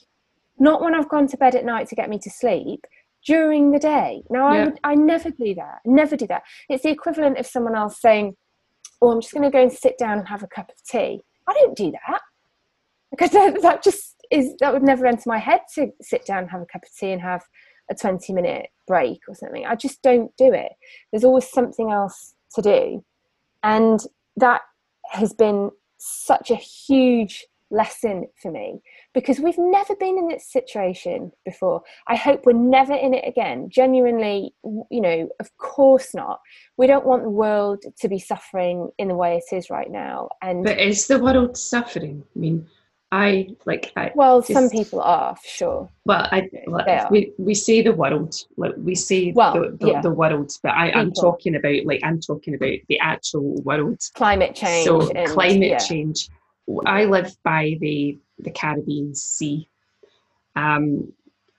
not 0.57 0.81
when 0.81 0.95
I've 0.95 1.09
gone 1.09 1.27
to 1.27 1.37
bed 1.37 1.53
at 1.53 1.65
night 1.65 1.89
to 1.89 1.95
get 1.95 2.09
me 2.09 2.17
to 2.19 2.29
sleep 2.29 2.85
during 3.25 3.71
the 3.71 3.79
day. 3.79 4.23
Now, 4.29 4.53
yeah. 4.53 4.69
I, 4.83 4.91
I 4.91 4.95
never 4.95 5.29
do 5.29 5.53
that. 5.55 5.79
Never 5.85 6.15
do 6.15 6.27
that. 6.27 6.43
It's 6.69 6.83
the 6.83 6.91
equivalent 6.91 7.37
of 7.37 7.45
someone 7.45 7.75
else 7.75 7.99
saying, 7.99 8.35
Oh, 9.01 9.11
I'm 9.11 9.19
just 9.19 9.33
going 9.33 9.43
to 9.43 9.49
go 9.49 9.61
and 9.61 9.71
sit 9.71 9.97
down 9.97 10.19
and 10.19 10.27
have 10.27 10.43
a 10.43 10.47
cup 10.47 10.69
of 10.69 10.75
tea. 10.83 11.21
I 11.47 11.53
don't 11.53 11.75
do 11.75 11.91
that 11.91 12.21
because 13.09 13.31
that, 13.31 13.61
that 13.63 13.83
just 13.83 14.15
is, 14.31 14.55
that 14.59 14.71
would 14.71 14.83
never 14.83 15.05
enter 15.05 15.23
my 15.25 15.39
head 15.39 15.61
to 15.75 15.87
sit 16.01 16.25
down 16.25 16.43
and 16.43 16.51
have 16.51 16.61
a 16.61 16.65
cup 16.65 16.83
of 16.83 16.89
tea 16.97 17.11
and 17.11 17.21
have 17.21 17.43
a 17.89 17.95
20 17.95 18.31
minute 18.31 18.67
break 18.87 19.19
or 19.27 19.35
something. 19.35 19.65
I 19.65 19.75
just 19.75 20.01
don't 20.01 20.31
do 20.37 20.53
it. 20.53 20.71
There's 21.11 21.23
always 21.23 21.49
something 21.49 21.91
else 21.91 22.35
to 22.55 22.61
do. 22.61 23.03
And 23.63 23.99
that 24.37 24.61
has 25.11 25.33
been 25.33 25.71
such 25.97 26.49
a 26.51 26.55
huge 26.55 27.45
lesson 27.71 28.27
for 28.41 28.51
me 28.51 28.81
because 29.13 29.39
we've 29.39 29.57
never 29.57 29.95
been 29.95 30.17
in 30.17 30.27
this 30.27 30.51
situation 30.51 31.31
before. 31.45 31.81
I 32.07 32.15
hope 32.15 32.45
we're 32.45 32.53
never 32.53 32.93
in 32.93 33.13
it 33.13 33.27
again. 33.27 33.69
Genuinely, 33.69 34.53
you 34.63 35.01
know, 35.01 35.29
of 35.39 35.57
course 35.57 36.13
not. 36.13 36.39
We 36.77 36.87
don't 36.87 37.05
want 37.05 37.23
the 37.23 37.29
world 37.29 37.83
to 37.99 38.07
be 38.07 38.19
suffering 38.19 38.89
in 38.97 39.07
the 39.07 39.15
way 39.15 39.37
it 39.37 39.55
is 39.55 39.69
right 39.69 39.89
now. 39.89 40.29
And 40.41 40.63
but 40.63 40.79
is 40.79 41.07
the 41.07 41.19
world 41.19 41.57
suffering? 41.57 42.23
I 42.35 42.39
mean, 42.39 42.67
I 43.13 43.49
like. 43.65 43.91
I 43.97 44.11
well, 44.15 44.39
just, 44.39 44.53
some 44.53 44.69
people 44.69 45.01
are 45.01 45.35
for 45.35 45.47
sure. 45.47 45.89
Well, 46.05 46.29
I 46.31 46.49
we 47.11 47.33
we 47.37 47.53
say 47.53 47.81
the 47.81 47.91
world, 47.93 48.35
like 48.55 48.73
we 48.77 48.95
see 48.95 49.33
well, 49.33 49.53
the, 49.53 49.77
the, 49.77 49.87
yeah. 49.87 50.01
the 50.01 50.11
world, 50.11 50.51
but 50.63 50.71
I, 50.71 50.97
am 50.97 51.11
talking 51.11 51.55
about 51.55 51.85
like 51.85 51.99
I'm 52.03 52.21
talking 52.21 52.55
about 52.55 52.77
the 52.87 52.99
actual 52.99 53.61
world. 53.63 53.99
Climate 54.13 54.55
change. 54.55 54.85
So 54.85 55.11
and, 55.11 55.27
climate 55.27 55.71
yeah. 55.71 55.77
change 55.77 56.29
I 56.85 57.05
live 57.05 57.35
by 57.43 57.77
the, 57.79 58.17
the 58.39 58.51
Caribbean 58.51 59.15
Sea. 59.15 59.67
Um, 60.55 61.11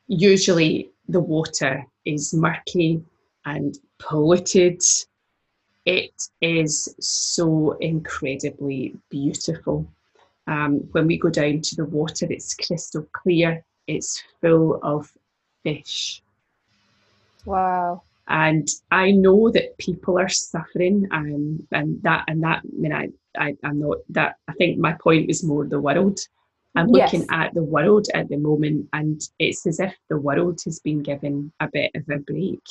usually 0.06 0.90
the 1.08 1.20
water 1.20 1.86
is 2.04 2.34
murky 2.34 3.02
and 3.44 3.78
polluted. 3.98 4.82
It 5.84 6.12
is 6.40 6.94
so 7.00 7.72
incredibly 7.80 8.96
beautiful. 9.10 9.86
Um, 10.46 10.88
when 10.92 11.06
we 11.06 11.18
go 11.18 11.30
down 11.30 11.60
to 11.62 11.76
the 11.76 11.84
water, 11.84 12.26
it's 12.28 12.54
crystal 12.54 13.06
clear. 13.12 13.64
It's 13.86 14.22
full 14.40 14.80
of 14.82 15.12
fish. 15.62 16.22
Wow 17.44 18.02
and 18.28 18.68
I 18.90 19.10
know 19.10 19.50
that 19.50 19.76
people 19.78 20.18
are 20.18 20.28
suffering, 20.28 21.08
um, 21.10 21.66
and 21.72 22.02
that 22.02 22.24
and 22.28 22.42
that. 22.42 22.62
I 22.64 22.80
mean, 22.80 22.92
I, 22.92 23.08
I 23.36 23.56
I'm 23.64 23.80
not 23.80 23.98
that. 24.10 24.36
I 24.48 24.52
think 24.54 24.78
my 24.78 24.92
point 24.94 25.28
was 25.28 25.44
more 25.44 25.66
the 25.66 25.80
world. 25.80 26.18
I'm 26.74 26.86
looking 26.86 27.20
yes. 27.20 27.28
at 27.30 27.54
the 27.54 27.62
world 27.62 28.06
at 28.14 28.28
the 28.28 28.38
moment, 28.38 28.88
and 28.92 29.20
it's 29.38 29.66
as 29.66 29.80
if 29.80 29.94
the 30.08 30.16
world 30.16 30.60
has 30.64 30.78
been 30.80 31.02
given 31.02 31.52
a 31.60 31.68
bit 31.70 31.90
of 31.94 32.08
a 32.08 32.18
break. 32.18 32.62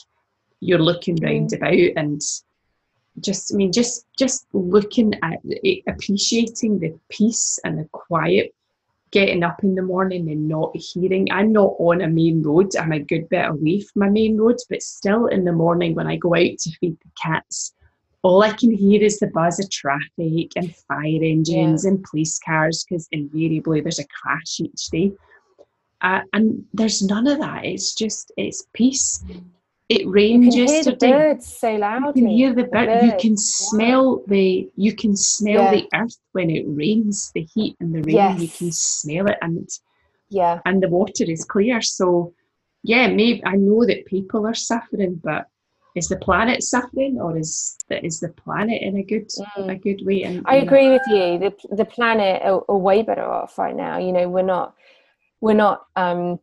You're 0.61 0.79
looking 0.79 1.17
mm. 1.17 1.25
round 1.25 1.53
about, 1.53 1.73
and 1.95 2.21
just 3.19 3.53
I 3.53 3.57
mean, 3.57 3.71
just 3.71 4.05
just 4.17 4.47
looking 4.53 5.13
at 5.21 5.39
it, 5.43 5.83
appreciating 5.87 6.79
the 6.79 6.97
peace 7.09 7.59
and 7.63 7.79
the 7.79 7.87
quiet 7.91 8.53
getting 9.11 9.43
up 9.43 9.63
in 9.63 9.75
the 9.75 9.81
morning 9.81 10.29
and 10.29 10.47
not 10.47 10.75
hearing. 10.75 11.27
I'm 11.31 11.51
not 11.51 11.75
on 11.79 12.01
a 12.01 12.07
main 12.07 12.41
road, 12.41 12.75
I'm 12.77 12.93
a 12.93 12.99
good 12.99 13.27
bit 13.29 13.49
away 13.49 13.81
from 13.81 13.99
my 13.99 14.09
main 14.09 14.37
road, 14.37 14.57
but 14.69 14.81
still 14.81 15.27
in 15.27 15.43
the 15.43 15.51
morning 15.51 15.95
when 15.95 16.07
I 16.07 16.15
go 16.15 16.33
out 16.33 16.57
to 16.59 16.71
feed 16.79 16.97
the 17.03 17.11
cats, 17.21 17.73
all 18.23 18.41
I 18.43 18.51
can 18.53 18.71
hear 18.71 19.01
is 19.01 19.19
the 19.19 19.27
buzz 19.27 19.59
of 19.59 19.69
traffic 19.69 20.51
and 20.55 20.75
fire 20.87 21.23
engines 21.23 21.83
yeah. 21.83 21.91
and 21.91 22.03
police 22.03 22.39
cars 22.39 22.85
because 22.87 23.07
invariably 23.11 23.81
there's 23.81 23.99
a 23.99 24.07
crash 24.07 24.59
each 24.59 24.87
day. 24.87 25.11
Uh, 26.01 26.21
and 26.33 26.63
there's 26.73 27.01
none 27.01 27.27
of 27.27 27.39
that. 27.39 27.65
It's 27.65 27.93
just, 27.93 28.31
it's 28.37 28.65
peace. 28.73 29.23
It 29.91 30.07
rained 30.07 30.53
you 30.53 30.67
can 30.67 30.85
the 30.85 30.95
birds 30.95 31.47
so 31.63 31.75
loudly. 31.75 32.21
You 32.21 32.27
can 32.27 32.37
hear 32.39 32.53
the, 32.53 32.63
bird. 32.63 33.03
You 33.03 33.13
can 33.19 33.35
smell 33.35 34.23
the. 34.25 34.69
You 34.77 34.95
can 34.95 35.17
smell 35.17 35.63
yeah. 35.63 35.71
the 35.71 35.85
earth 35.93 36.17
when 36.31 36.49
it 36.49 36.63
rains. 36.65 37.29
The 37.35 37.45
heat 37.53 37.75
and 37.81 37.93
the 37.93 38.01
rain. 38.03 38.15
Yes. 38.15 38.41
You 38.41 38.47
can 38.47 38.71
smell 38.71 39.27
it, 39.27 39.37
and 39.41 39.67
yeah, 40.29 40.61
and 40.63 40.81
the 40.81 40.87
water 40.87 41.25
is 41.27 41.43
clear. 41.43 41.81
So, 41.81 42.33
yeah, 42.83 43.07
maybe 43.07 43.43
I 43.45 43.57
know 43.57 43.85
that 43.85 44.05
people 44.05 44.47
are 44.47 44.53
suffering, 44.53 45.19
but 45.21 45.47
is 45.93 46.07
the 46.07 46.15
planet 46.15 46.63
suffering, 46.63 47.19
or 47.19 47.37
is 47.37 47.77
the, 47.89 48.01
is 48.05 48.21
the 48.21 48.29
planet 48.29 48.81
in 48.81 48.95
a 48.95 49.03
good 49.03 49.27
mm. 49.27 49.69
a 49.69 49.75
good 49.75 50.05
way? 50.05 50.23
And 50.23 50.45
I 50.45 50.55
agree 50.67 50.89
with 50.89 51.05
you. 51.07 51.37
The 51.37 51.53
the 51.75 51.85
planet 51.85 52.41
are, 52.43 52.63
are 52.69 52.77
way 52.77 53.01
better 53.01 53.29
off 53.29 53.57
right 53.57 53.75
now. 53.75 53.97
You 53.97 54.13
know, 54.13 54.29
we're 54.29 54.51
not 54.55 54.73
we're 55.41 55.61
not. 55.65 55.87
um 55.97 56.39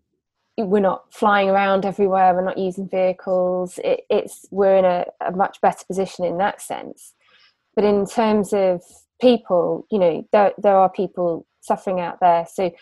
we're 0.66 0.80
not 0.80 1.12
flying 1.12 1.48
around 1.48 1.86
everywhere 1.86 2.34
we're 2.34 2.44
not 2.44 2.58
using 2.58 2.88
vehicles. 2.88 3.78
It, 3.84 4.00
it's 4.10 4.46
we're 4.50 4.76
in 4.76 4.84
a, 4.84 5.04
a, 5.26 5.32
much 5.32 5.60
better 5.60 5.84
position 5.86 6.24
in 6.24 6.38
that 6.38 6.60
sense. 6.60 7.14
But 7.74 7.84
in 7.84 8.06
terms 8.06 8.52
of 8.52 8.82
people 9.20 9.86
you 9.90 9.98
know 9.98 10.28
there, 10.32 10.52
there 10.58 10.76
are 10.76 10.90
people 10.90 11.46
suffering 11.60 12.00
out 12.00 12.20
there. 12.20 12.46
So 12.52 12.72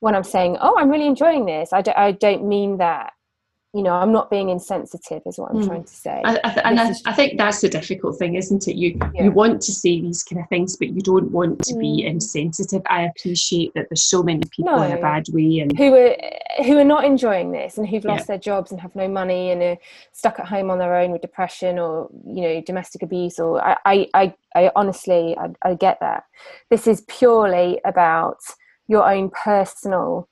when 0.00 0.14
i'm 0.14 0.24
saying 0.24 0.56
oh 0.60 0.74
i'm 0.78 0.90
really 0.90 1.06
enjoying 1.06 1.46
this 1.46 1.72
i 1.72 1.80
don't, 1.80 1.96
I 1.96 2.12
don't 2.12 2.46
mean 2.46 2.78
that 2.78 3.12
you 3.76 3.82
know 3.82 3.92
i'm 3.92 4.10
not 4.10 4.30
being 4.30 4.48
insensitive 4.48 5.20
is 5.26 5.36
what 5.36 5.50
i'm 5.50 5.58
mm. 5.58 5.66
trying 5.66 5.84
to 5.84 5.94
say 5.94 6.22
I, 6.24 6.40
I, 6.42 6.50
and 6.64 6.80
I, 6.80 6.94
I, 7.04 7.12
think 7.12 7.36
that's 7.36 7.60
the 7.60 7.68
difficult 7.68 8.18
thing 8.18 8.34
isn't 8.34 8.66
it 8.66 8.76
you 8.76 8.98
yeah. 9.14 9.24
you 9.24 9.30
want 9.30 9.60
to 9.62 9.72
say 9.72 10.00
these 10.00 10.22
kind 10.22 10.40
of 10.40 10.48
things 10.48 10.76
but 10.76 10.88
you 10.88 11.02
don't 11.02 11.30
want 11.30 11.62
to 11.64 11.74
mm. 11.74 11.80
be 11.80 12.02
hmm. 12.02 12.08
insensitive 12.08 12.80
i 12.88 13.02
appreciate 13.02 13.74
that 13.74 13.88
there's 13.90 14.08
so 14.08 14.22
many 14.22 14.42
people 14.50 14.76
no. 14.76 14.82
in 14.82 14.92
a 14.92 15.00
bad 15.00 15.26
way 15.30 15.58
and 15.58 15.76
who 15.76 15.94
are 15.94 16.16
who 16.64 16.78
are 16.78 16.84
not 16.84 17.04
enjoying 17.04 17.52
this 17.52 17.76
and 17.76 17.86
who've 17.86 18.04
lost 18.04 18.22
yeah. 18.22 18.26
their 18.26 18.38
jobs 18.38 18.70
and 18.70 18.80
have 18.80 18.96
no 18.96 19.08
money 19.08 19.50
and 19.50 19.62
are 19.62 19.76
stuck 20.12 20.38
at 20.40 20.46
home 20.46 20.70
on 20.70 20.78
their 20.78 20.96
own 20.96 21.10
with 21.10 21.20
depression 21.20 21.78
or 21.78 22.08
you 22.26 22.42
know 22.42 22.62
domestic 22.62 23.02
abuse 23.02 23.38
or 23.38 23.62
i 23.62 23.76
i 23.84 24.08
i, 24.14 24.34
I 24.54 24.70
honestly 24.74 25.36
I, 25.36 25.50
I 25.62 25.74
get 25.74 26.00
that 26.00 26.24
this 26.70 26.86
is 26.86 27.02
purely 27.08 27.78
about 27.84 28.38
your 28.88 29.10
own 29.10 29.30
personal 29.30 30.28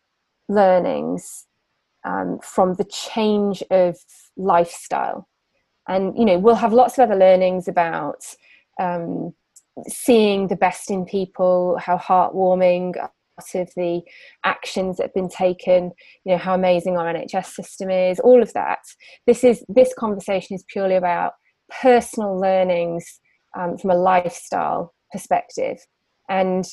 learnings 0.49 1.47
um, 2.05 2.39
from 2.43 2.75
the 2.75 2.85
change 2.85 3.63
of 3.71 3.97
lifestyle. 4.37 5.29
And, 5.89 6.17
you 6.17 6.25
know, 6.25 6.39
we'll 6.39 6.55
have 6.55 6.73
lots 6.73 6.99
of 6.99 7.11
other 7.11 7.19
learnings 7.19 7.69
about 7.69 8.25
um, 8.81 9.35
seeing 9.89 10.49
the 10.49 10.57
best 10.57 10.91
in 10.91 11.05
people, 11.05 11.79
how 11.79 11.99
heartwarming 11.99 12.95
of 13.55 13.69
the 13.77 14.01
actions 14.45 14.97
that 14.97 15.05
have 15.05 15.15
been 15.15 15.29
taken, 15.29 15.91
you 16.25 16.33
know, 16.33 16.39
how 16.39 16.55
amazing 16.55 16.97
our 16.97 17.13
NHS 17.13 17.47
system 17.47 17.91
is, 17.91 18.21
all 18.21 18.43
of 18.43 18.53
that. 18.53 18.79
This 19.27 19.43
is 19.43 19.65
this 19.69 19.93
conversation 19.93 20.55
is 20.55 20.65
purely 20.69 20.95
about 20.95 21.33
personal 21.83 22.39
learnings 22.39 23.21
um, 23.59 23.77
from 23.77 23.91
a 23.91 23.97
lifestyle 23.97 24.95
perspective. 25.13 25.79
And 26.29 26.65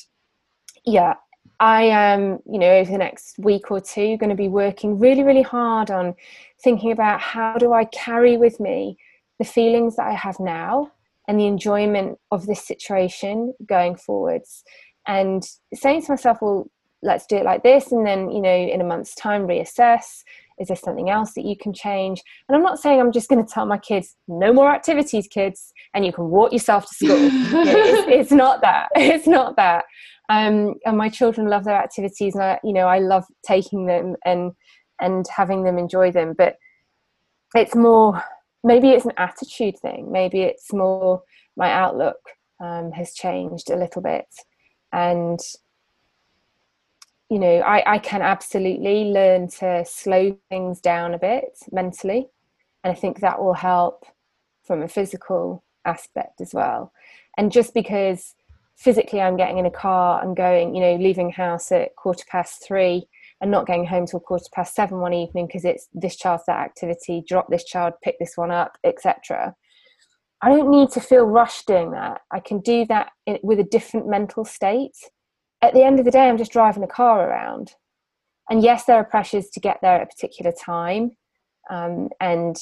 yeah, 0.86 1.14
I 1.62 1.84
am, 1.84 2.40
you 2.44 2.58
know, 2.58 2.70
over 2.70 2.90
the 2.90 2.98
next 2.98 3.38
week 3.38 3.70
or 3.70 3.80
two, 3.80 4.16
going 4.16 4.30
to 4.30 4.36
be 4.36 4.48
working 4.48 4.98
really, 4.98 5.22
really 5.22 5.42
hard 5.42 5.92
on 5.92 6.16
thinking 6.60 6.90
about 6.90 7.20
how 7.20 7.56
do 7.56 7.72
I 7.72 7.84
carry 7.84 8.36
with 8.36 8.58
me 8.58 8.98
the 9.38 9.44
feelings 9.44 9.94
that 9.96 10.08
I 10.08 10.14
have 10.14 10.40
now 10.40 10.90
and 11.28 11.38
the 11.38 11.46
enjoyment 11.46 12.18
of 12.32 12.46
this 12.46 12.66
situation 12.66 13.54
going 13.64 13.94
forwards. 13.94 14.64
And 15.06 15.44
saying 15.72 16.02
to 16.02 16.12
myself, 16.12 16.38
well, 16.42 16.68
let's 17.00 17.26
do 17.26 17.36
it 17.36 17.44
like 17.44 17.62
this. 17.62 17.92
And 17.92 18.04
then, 18.04 18.30
you 18.30 18.40
know, 18.40 18.54
in 18.54 18.80
a 18.80 18.84
month's 18.84 19.14
time, 19.14 19.46
reassess. 19.46 20.24
Is 20.58 20.68
there 20.68 20.76
something 20.76 21.10
else 21.10 21.32
that 21.34 21.44
you 21.44 21.56
can 21.56 21.72
change? 21.72 22.22
And 22.48 22.56
I'm 22.56 22.62
not 22.62 22.78
saying 22.78 23.00
I'm 23.00 23.12
just 23.12 23.28
going 23.28 23.44
to 23.44 23.52
tell 23.52 23.66
my 23.66 23.78
kids, 23.78 24.16
no 24.28 24.52
more 24.52 24.72
activities, 24.72 25.26
kids, 25.26 25.72
and 25.94 26.04
you 26.04 26.12
can 26.12 26.28
walk 26.28 26.52
yourself 26.52 26.88
to 26.88 26.94
school. 26.94 27.16
it's, 27.66 28.08
it's 28.08 28.32
not 28.32 28.60
that. 28.62 28.88
It's 28.96 29.26
not 29.26 29.56
that 29.56 29.84
um, 30.28 30.74
and 30.86 30.96
my 30.96 31.08
children 31.08 31.48
love 31.48 31.64
their 31.64 31.76
activities 31.76 32.34
and 32.34 32.44
I, 32.44 32.60
you 32.64 32.72
know 32.72 32.86
I 32.86 32.98
love 32.98 33.24
taking 33.44 33.86
them 33.86 34.16
and 34.24 34.52
and 35.00 35.26
having 35.28 35.64
them 35.64 35.78
enjoy 35.78 36.12
them 36.12 36.34
but 36.36 36.56
it's 37.54 37.74
more 37.74 38.22
maybe 38.64 38.90
it's 38.90 39.04
an 39.04 39.12
attitude 39.16 39.78
thing 39.78 40.10
maybe 40.10 40.42
it's 40.42 40.72
more 40.72 41.22
my 41.56 41.70
outlook 41.70 42.18
um, 42.60 42.92
has 42.92 43.14
changed 43.14 43.70
a 43.70 43.76
little 43.76 44.02
bit 44.02 44.26
and 44.92 45.40
you 47.32 47.38
know, 47.38 47.60
I, 47.60 47.94
I 47.94 47.98
can 47.98 48.20
absolutely 48.20 49.04
learn 49.04 49.48
to 49.52 49.86
slow 49.86 50.38
things 50.50 50.82
down 50.82 51.14
a 51.14 51.18
bit 51.18 51.60
mentally. 51.72 52.28
And 52.84 52.92
I 52.92 52.94
think 52.94 53.20
that 53.20 53.42
will 53.42 53.54
help 53.54 54.04
from 54.64 54.82
a 54.82 54.88
physical 54.88 55.64
aspect 55.86 56.42
as 56.42 56.52
well. 56.52 56.92
And 57.38 57.50
just 57.50 57.72
because 57.72 58.34
physically 58.82 59.20
I'm 59.20 59.36
getting 59.36 59.58
in 59.58 59.66
a 59.66 59.70
car 59.70 60.22
and 60.22 60.36
going, 60.36 60.74
you 60.74 60.80
know, 60.80 60.96
leaving 60.96 61.30
house 61.30 61.70
at 61.70 61.94
quarter 61.96 62.24
past 62.28 62.64
three 62.66 63.08
and 63.40 63.50
not 63.50 63.66
going 63.66 63.86
home 63.86 64.06
till 64.06 64.20
quarter 64.20 64.46
past 64.52 64.74
seven 64.74 64.98
one 64.98 65.14
evening 65.14 65.46
because 65.46 65.64
it's 65.64 65.88
this 65.94 66.16
child's 66.16 66.44
that 66.46 66.60
activity, 66.60 67.24
drop 67.26 67.48
this 67.48 67.64
child, 67.64 67.94
pick 68.02 68.16
this 68.18 68.36
one 68.36 68.50
up, 68.50 68.76
etc. 68.84 69.54
I 70.42 70.48
don't 70.48 70.70
need 70.70 70.90
to 70.90 71.00
feel 71.00 71.24
rushed 71.24 71.66
doing 71.66 71.92
that. 71.92 72.22
I 72.32 72.40
can 72.40 72.60
do 72.60 72.84
that 72.86 73.12
with 73.42 73.60
a 73.60 73.64
different 73.64 74.08
mental 74.08 74.44
state. 74.44 74.96
At 75.62 75.74
the 75.74 75.84
end 75.84 76.00
of 76.00 76.04
the 76.04 76.10
day, 76.10 76.28
I'm 76.28 76.38
just 76.38 76.52
driving 76.52 76.82
a 76.82 76.88
car 76.88 77.28
around. 77.28 77.72
And 78.50 78.62
yes, 78.62 78.84
there 78.84 78.96
are 78.96 79.04
pressures 79.04 79.48
to 79.50 79.60
get 79.60 79.78
there 79.80 79.94
at 79.94 80.02
a 80.02 80.06
particular 80.06 80.50
time. 80.52 81.12
Um, 81.70 82.08
and, 82.20 82.56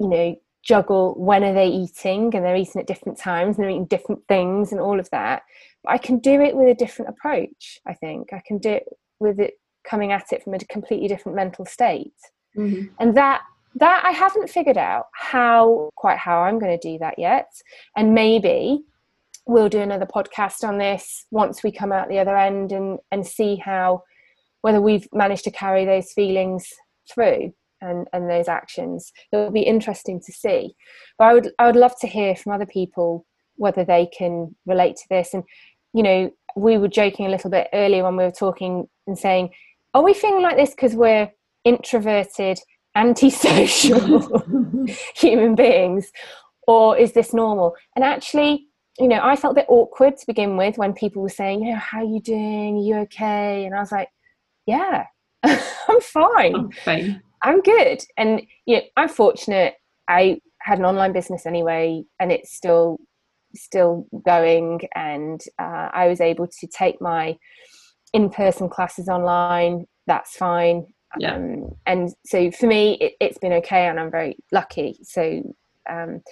you 0.00 0.08
know, 0.08 0.36
juggle 0.66 1.14
when 1.16 1.44
are 1.44 1.54
they 1.54 1.68
eating 1.68 2.34
and 2.34 2.44
they're 2.44 2.56
eating 2.56 2.80
at 2.80 2.86
different 2.86 3.18
times 3.18 3.56
and 3.56 3.62
they're 3.62 3.70
eating 3.70 3.86
different 3.86 4.20
things 4.28 4.72
and 4.72 4.80
all 4.80 4.98
of 4.98 5.08
that. 5.10 5.42
But 5.84 5.92
i 5.92 5.98
can 5.98 6.18
do 6.18 6.40
it 6.40 6.56
with 6.56 6.68
a 6.68 6.74
different 6.74 7.10
approach 7.10 7.78
i 7.86 7.94
think. 7.94 8.32
I 8.32 8.42
can 8.46 8.58
do 8.58 8.70
it 8.70 8.84
with 9.20 9.38
it 9.38 9.54
coming 9.88 10.10
at 10.12 10.32
it 10.32 10.42
from 10.42 10.54
a 10.54 10.58
completely 10.58 11.08
different 11.08 11.36
mental 11.36 11.64
state. 11.64 12.12
Mm-hmm. 12.56 12.86
and 13.00 13.16
that 13.16 13.42
that 13.74 14.02
i 14.04 14.10
haven't 14.10 14.48
figured 14.48 14.78
out 14.78 15.06
how 15.12 15.90
quite 15.94 16.16
how 16.18 16.40
i'm 16.40 16.58
going 16.58 16.78
to 16.78 16.88
do 16.90 16.98
that 16.98 17.18
yet. 17.18 17.48
And 17.96 18.14
maybe 18.14 18.82
we'll 19.46 19.68
do 19.68 19.80
another 19.80 20.06
podcast 20.06 20.64
on 20.66 20.78
this 20.78 21.26
once 21.30 21.62
we 21.62 21.70
come 21.70 21.92
out 21.92 22.08
the 22.08 22.18
other 22.18 22.36
end 22.36 22.72
and 22.72 22.98
and 23.12 23.26
see 23.26 23.56
how 23.56 24.02
whether 24.62 24.80
we've 24.80 25.06
managed 25.12 25.44
to 25.44 25.50
carry 25.50 25.84
those 25.84 26.12
feelings 26.12 26.68
through 27.12 27.52
and, 27.86 28.06
and 28.12 28.28
those 28.28 28.48
actions. 28.48 29.12
It 29.32 29.36
will 29.36 29.50
be 29.50 29.62
interesting 29.62 30.20
to 30.20 30.32
see. 30.32 30.74
But 31.18 31.24
I 31.24 31.34
would 31.34 31.50
I 31.58 31.66
would 31.66 31.76
love 31.76 31.98
to 32.00 32.06
hear 32.06 32.34
from 32.36 32.52
other 32.52 32.66
people 32.66 33.26
whether 33.56 33.84
they 33.84 34.06
can 34.16 34.54
relate 34.66 34.96
to 34.96 35.06
this. 35.10 35.34
And 35.34 35.44
you 35.94 36.02
know, 36.02 36.30
we 36.56 36.78
were 36.78 36.88
joking 36.88 37.26
a 37.26 37.30
little 37.30 37.50
bit 37.50 37.68
earlier 37.72 38.04
when 38.04 38.16
we 38.16 38.24
were 38.24 38.30
talking 38.30 38.86
and 39.06 39.18
saying, 39.18 39.50
are 39.94 40.02
we 40.02 40.14
feeling 40.14 40.42
like 40.42 40.56
this 40.56 40.70
because 40.70 40.94
we're 40.94 41.30
introverted, 41.64 42.58
antisocial 42.96 44.42
human 45.14 45.54
beings, 45.54 46.10
or 46.66 46.96
is 46.96 47.12
this 47.12 47.32
normal? 47.32 47.74
And 47.94 48.04
actually, 48.04 48.66
you 48.98 49.08
know, 49.08 49.20
I 49.22 49.36
felt 49.36 49.52
a 49.52 49.60
bit 49.60 49.66
awkward 49.68 50.16
to 50.16 50.26
begin 50.26 50.56
with 50.56 50.78
when 50.78 50.92
people 50.92 51.22
were 51.22 51.28
saying, 51.28 51.62
you 51.62 51.72
know, 51.72 51.78
how 51.78 51.98
are 51.98 52.04
you 52.04 52.20
doing? 52.20 52.76
Are 52.76 52.82
you 52.82 52.94
okay? 53.02 53.64
And 53.66 53.74
I 53.74 53.80
was 53.80 53.92
like, 53.92 54.08
yeah, 54.66 55.04
I'm 55.42 56.00
fine. 56.00 56.54
I'm 56.54 56.70
fine. 56.72 57.22
I'm 57.46 57.60
good. 57.60 58.02
And 58.16 58.42
you 58.66 58.76
know, 58.76 58.82
I'm 58.96 59.08
fortunate. 59.08 59.74
I 60.08 60.40
had 60.60 60.78
an 60.80 60.84
online 60.84 61.12
business 61.12 61.46
anyway, 61.46 62.02
and 62.18 62.32
it's 62.32 62.54
still 62.54 62.98
still 63.54 64.06
going. 64.26 64.80
And 64.96 65.40
uh, 65.58 65.88
I 65.92 66.08
was 66.08 66.20
able 66.20 66.48
to 66.48 66.66
take 66.66 67.00
my 67.00 67.38
in-person 68.12 68.68
classes 68.68 69.08
online. 69.08 69.86
That's 70.08 70.36
fine. 70.36 70.86
Yeah. 71.18 71.36
Um, 71.36 71.70
and 71.86 72.12
so 72.26 72.50
for 72.50 72.66
me, 72.66 72.98
it, 73.00 73.14
has 73.20 73.38
been 73.38 73.52
okay, 73.54 73.86
and 73.86 74.00
I'm 74.00 74.10
very 74.10 74.36
lucky. 74.50 74.98
So, 75.02 75.54
um, 75.88 76.22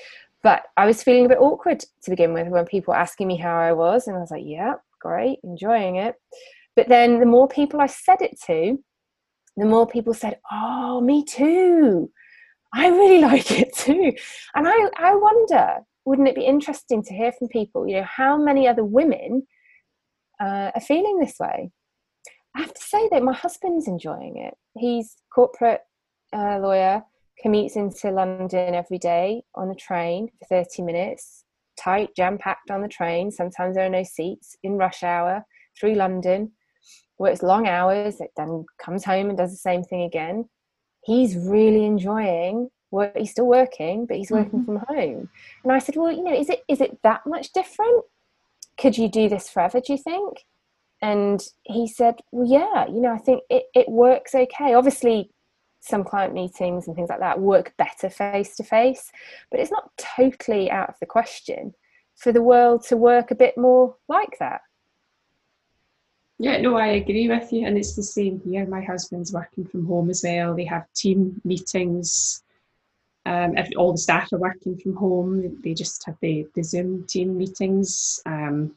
but 0.43 0.65
I 0.77 0.85
was 0.85 1.03
feeling 1.03 1.27
a 1.27 1.29
bit 1.29 1.39
awkward 1.39 1.79
to 1.81 2.11
begin 2.11 2.35
with 2.35 2.49
when 2.49 2.67
people 2.67 2.93
were 2.93 2.99
asking 2.99 3.29
me 3.29 3.37
how 3.37 3.57
I 3.57 3.73
was, 3.73 4.09
and 4.09 4.17
I 4.17 4.21
was 4.21 4.33
like, 4.33 4.43
"Yeah, 4.45 4.75
great, 5.01 5.39
enjoying 5.45 5.95
it." 5.97 6.17
But 6.75 6.89
then 6.89 7.21
the 7.21 7.27
more 7.27 7.47
people 7.47 7.81
I 7.81 7.87
said 7.87 8.21
it 8.21 8.41
to, 8.47 8.83
the 9.57 9.65
more 9.65 9.87
people 9.87 10.15
said, 10.15 10.39
Oh, 10.51 11.01
me 11.01 11.25
too. 11.25 12.11
I 12.73 12.89
really 12.89 13.21
like 13.23 13.51
it 13.53 13.75
too. 13.77 14.13
And 14.55 14.67
I, 14.69 14.91
I 14.97 15.15
wonder, 15.15 15.79
wouldn't 16.05 16.29
it 16.29 16.35
be 16.35 16.45
interesting 16.45 17.03
to 17.05 17.15
hear 17.15 17.33
from 17.33 17.49
people, 17.49 17.89
you 17.89 17.97
know, 17.97 18.07
how 18.07 18.37
many 18.37 18.67
other 18.69 18.85
women 18.85 19.47
uh, 20.41 20.71
are 20.75 20.81
feeling 20.81 21.19
this 21.19 21.37
way? 21.39 21.71
I 22.57 22.61
have 22.61 22.75
to 22.75 22.83
say 22.83 23.09
that 23.11 23.23
my 23.23 23.33
husband's 23.33 23.89
enjoying 23.89 24.37
it. 24.37 24.55
He's 24.77 25.17
corporate 25.35 25.81
uh, 26.33 26.59
lawyer, 26.59 27.03
commutes 27.45 27.77
into 27.77 28.11
London 28.11 28.75
every 28.75 28.99
day 28.99 29.43
on 29.55 29.71
a 29.71 29.75
train 29.75 30.29
for 30.39 30.63
30 30.65 30.83
minutes, 30.83 31.45
tight, 31.77 32.11
jam 32.15 32.39
packed 32.39 32.71
on 32.71 32.83
the 32.83 32.89
train. 32.89 33.31
Sometimes 33.31 33.75
there 33.75 33.87
are 33.87 33.91
no 33.91 34.05
seats 34.05 34.57
in 34.63 34.77
rush 34.77 35.03
hour 35.03 35.45
through 35.79 35.95
London 35.95 36.53
works 37.19 37.43
long 37.43 37.67
hours, 37.67 38.21
then 38.37 38.65
comes 38.79 39.05
home 39.05 39.29
and 39.29 39.39
does 39.39 39.51
the 39.51 39.57
same 39.57 39.83
thing 39.83 40.03
again. 40.03 40.49
He's 41.05 41.37
really 41.37 41.85
enjoying 41.85 42.71
work. 42.91 43.17
He's 43.17 43.33
still 43.33 43.47
working, 43.47 44.07
but 44.07 44.17
he's 44.17 44.31
working 44.31 44.61
mm-hmm. 44.61 44.79
from 44.79 44.97
home. 44.97 45.29
And 45.63 45.73
I 45.73 45.79
said, 45.79 45.97
well, 45.97 46.11
you 46.11 46.25
know, 46.25 46.35
is 46.35 46.49
it 46.49 46.63
is 46.69 46.81
it 46.81 46.99
that 47.03 47.27
much 47.27 47.53
different? 47.53 48.05
Could 48.79 48.99
you 48.99 49.09
do 49.09 49.29
this 49.29 49.49
forever? 49.49 49.81
Do 49.81 49.93
you 49.93 49.99
think? 49.99 50.45
And 51.03 51.47
he 51.65 51.87
said, 51.87 52.21
well, 52.33 52.49
yeah, 52.49 52.87
you 52.87 53.01
know, 53.01 53.13
I 53.13 53.19
think 53.19 53.43
it, 53.51 53.65
it 53.75 53.89
works 53.89 54.35
okay. 54.35 54.73
Obviously, 54.73 55.31
some 55.81 56.03
client 56.03 56.33
meetings 56.33 56.87
and 56.87 56.97
things 56.97 57.11
like 57.11 57.21
that 57.21 57.41
work 57.41 57.75
better 57.77 58.09
face 58.09 58.57
to 58.57 58.65
face, 58.65 59.13
but 59.51 59.61
it's 59.61 59.71
not 59.71 59.91
totally 59.99 60.71
out 60.71 60.89
of 60.89 60.95
the 60.99 61.07
question 61.07 61.75
for 62.17 62.33
the 62.33 62.43
world 62.43 62.85
to 62.85 62.97
work 62.97 63.31
a 63.31 63.35
bit 63.35 63.59
more 63.59 63.97
like 64.09 64.39
that. 64.41 64.63
Yeah, 66.39 66.61
no, 66.61 66.77
I 66.77 66.89
agree 66.89 67.29
with 67.29 67.53
you, 67.53 67.67
and 67.67 67.79
it's 67.79 67.95
the 67.95 68.03
same 68.03 68.41
here. 68.45 68.67
My 68.67 68.83
husband's 68.83 69.33
working 69.33 69.65
from 69.65 69.87
home 69.87 70.11
as 70.11 70.25
well. 70.25 70.55
They 70.55 70.65
have 70.65 70.93
team 70.93 71.41
meetings. 71.45 72.43
Um, 73.27 73.55
all 73.77 73.93
the 73.93 73.99
staff 73.99 74.33
are 74.33 74.39
working 74.39 74.77
from 74.77 74.97
home, 74.97 75.61
they 75.63 75.73
just 75.73 76.05
have 76.05 76.17
the, 76.21 76.47
the 76.55 76.63
Zoom 76.63 77.07
team 77.07 77.39
meetings. 77.39 78.21
Um, 78.27 78.77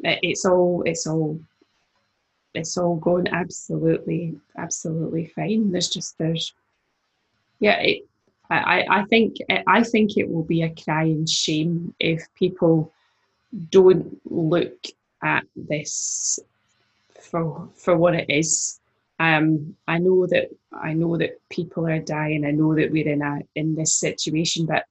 it, 0.00 0.18
it's 0.22 0.44
all 0.44 0.82
it's 0.84 1.06
all 1.06 1.40
it's 2.54 2.76
all 2.76 2.96
going 2.96 3.28
absolutely 3.28 4.34
absolutely 4.56 5.26
fine. 5.34 5.70
There's 5.70 5.88
just 5.88 6.18
there's 6.18 6.52
yeah. 7.60 7.78
It, 7.80 8.04
I, 8.50 8.86
I 8.88 9.04
think 9.04 9.36
I 9.66 9.82
think 9.84 10.16
it 10.16 10.28
will 10.28 10.42
be 10.42 10.62
a 10.62 10.74
crying 10.74 11.26
shame 11.26 11.94
if 12.00 12.26
people 12.34 12.92
don't 13.70 14.18
look 14.30 14.86
at 15.22 15.44
this 15.56 16.38
for 17.20 17.68
for 17.74 17.96
what 17.96 18.14
it 18.14 18.26
is. 18.28 18.80
Um, 19.20 19.74
I 19.88 19.98
know 19.98 20.26
that 20.26 20.48
I 20.72 20.92
know 20.92 21.16
that 21.16 21.40
people 21.50 21.86
are 21.88 21.98
dying. 21.98 22.44
I 22.44 22.52
know 22.52 22.74
that 22.74 22.90
we're 22.90 23.08
in 23.08 23.22
a 23.22 23.40
in 23.54 23.74
this 23.74 23.94
situation, 23.94 24.66
but 24.66 24.84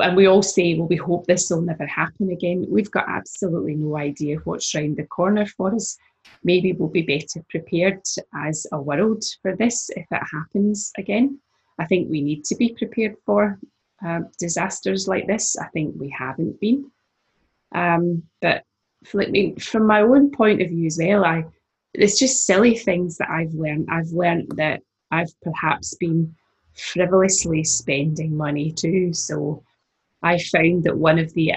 and 0.00 0.16
we 0.16 0.26
all 0.26 0.42
say, 0.42 0.74
well, 0.74 0.88
we 0.88 0.96
hope 0.96 1.26
this 1.26 1.50
will 1.50 1.62
never 1.62 1.86
happen 1.86 2.30
again. 2.30 2.66
We've 2.68 2.90
got 2.90 3.08
absolutely 3.08 3.76
no 3.76 3.96
idea 3.96 4.38
what's 4.44 4.74
round 4.74 4.96
the 4.96 5.04
corner 5.04 5.46
for 5.46 5.74
us. 5.74 5.96
Maybe 6.42 6.72
we'll 6.72 6.88
be 6.88 7.02
better 7.02 7.44
prepared 7.48 8.02
as 8.34 8.66
a 8.72 8.80
world 8.80 9.22
for 9.42 9.54
this 9.56 9.90
if 9.90 10.06
it 10.10 10.22
happens 10.32 10.90
again. 10.98 11.38
I 11.78 11.86
think 11.86 12.10
we 12.10 12.22
need 12.22 12.44
to 12.44 12.56
be 12.56 12.74
prepared 12.76 13.16
for 13.24 13.58
uh, 14.04 14.20
disasters 14.38 15.06
like 15.06 15.26
this. 15.26 15.56
I 15.56 15.66
think 15.68 15.94
we 15.98 16.08
haven't 16.10 16.60
been. 16.60 16.90
Um, 17.72 18.24
but 18.40 18.64
from 19.06 19.86
my 19.86 20.00
own 20.00 20.30
point 20.30 20.62
of 20.62 20.68
view 20.68 20.86
as 20.86 20.98
well, 21.00 21.24
I 21.24 21.44
it's 21.94 22.18
just 22.18 22.44
silly 22.44 22.76
things 22.76 23.16
that 23.18 23.30
I've 23.30 23.54
learned. 23.54 23.88
I've 23.90 24.10
learned 24.10 24.52
that 24.56 24.82
I've 25.10 25.32
perhaps 25.42 25.94
been 25.94 26.34
frivolously 26.74 27.62
spending 27.62 28.36
money 28.36 28.72
too. 28.72 29.12
So 29.12 29.62
I 30.22 30.38
found 30.38 30.84
that 30.84 30.96
one 30.96 31.18
of 31.18 31.32
the 31.34 31.52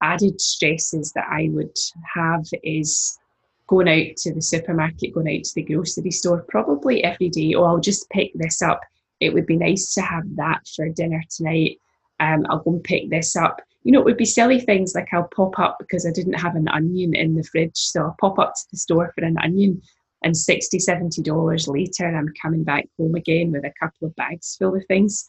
added 0.00 0.40
stresses 0.40 1.12
that 1.12 1.26
I 1.28 1.48
would 1.50 1.76
have 2.14 2.46
is 2.62 3.18
going 3.66 3.88
out 3.88 4.16
to 4.18 4.32
the 4.32 4.42
supermarket, 4.42 5.14
going 5.14 5.36
out 5.36 5.44
to 5.44 5.54
the 5.56 5.62
grocery 5.62 6.10
store 6.10 6.44
probably 6.48 7.02
every 7.02 7.28
day. 7.28 7.54
Oh, 7.54 7.64
I'll 7.64 7.80
just 7.80 8.08
pick 8.10 8.30
this 8.34 8.62
up. 8.62 8.80
It 9.18 9.34
would 9.34 9.46
be 9.46 9.56
nice 9.56 9.92
to 9.94 10.02
have 10.02 10.24
that 10.36 10.60
for 10.74 10.88
dinner 10.88 11.22
tonight. 11.30 11.78
Um, 12.20 12.46
I'll 12.48 12.60
go 12.60 12.72
and 12.72 12.84
pick 12.84 13.10
this 13.10 13.34
up 13.34 13.60
you 13.82 13.92
know, 13.92 14.00
it 14.00 14.04
would 14.04 14.16
be 14.16 14.26
silly 14.26 14.60
things 14.60 14.94
like 14.94 15.08
I'll 15.12 15.28
pop 15.34 15.58
up 15.58 15.76
because 15.78 16.06
I 16.06 16.10
didn't 16.10 16.34
have 16.34 16.54
an 16.54 16.68
onion 16.68 17.14
in 17.14 17.34
the 17.34 17.42
fridge. 17.42 17.76
So 17.76 18.02
I'll 18.02 18.16
pop 18.20 18.38
up 18.38 18.54
to 18.54 18.62
the 18.70 18.76
store 18.76 19.12
for 19.14 19.24
an 19.24 19.38
onion 19.42 19.80
and 20.22 20.36
60 20.36 20.78
$70 20.78 21.68
later, 21.68 22.06
I'm 22.06 22.32
coming 22.40 22.62
back 22.62 22.86
home 22.98 23.14
again 23.14 23.52
with 23.52 23.64
a 23.64 23.72
couple 23.80 24.08
of 24.08 24.16
bags 24.16 24.56
full 24.56 24.76
of 24.76 24.84
things. 24.86 25.26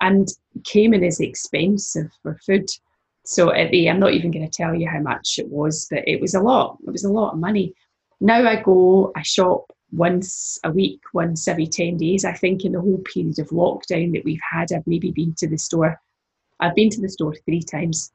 And 0.00 0.28
Cayman 0.64 1.04
is 1.04 1.20
expensive 1.20 2.10
for 2.22 2.38
food. 2.44 2.68
So 3.24 3.52
at 3.52 3.70
the, 3.70 3.88
I'm 3.88 4.00
not 4.00 4.14
even 4.14 4.32
going 4.32 4.48
to 4.48 4.56
tell 4.56 4.74
you 4.74 4.88
how 4.88 4.98
much 4.98 5.38
it 5.38 5.48
was, 5.48 5.86
but 5.90 6.06
it 6.08 6.20
was 6.20 6.34
a 6.34 6.40
lot. 6.40 6.78
It 6.86 6.90
was 6.90 7.04
a 7.04 7.12
lot 7.12 7.34
of 7.34 7.38
money. 7.38 7.72
Now 8.20 8.46
I 8.46 8.60
go, 8.60 9.12
I 9.14 9.22
shop 9.22 9.72
once 9.92 10.58
a 10.64 10.72
week, 10.72 11.00
once 11.14 11.46
every 11.46 11.68
10 11.68 11.98
days. 11.98 12.24
I 12.24 12.32
think 12.32 12.64
in 12.64 12.72
the 12.72 12.80
whole 12.80 12.98
period 12.98 13.38
of 13.38 13.50
lockdown 13.50 14.12
that 14.14 14.24
we've 14.24 14.40
had, 14.50 14.72
I've 14.72 14.86
maybe 14.88 15.12
been 15.12 15.34
to 15.38 15.48
the 15.48 15.58
store 15.58 16.00
I've 16.60 16.74
been 16.74 16.90
to 16.90 17.00
the 17.00 17.08
store 17.08 17.34
three 17.44 17.62
times. 17.62 18.12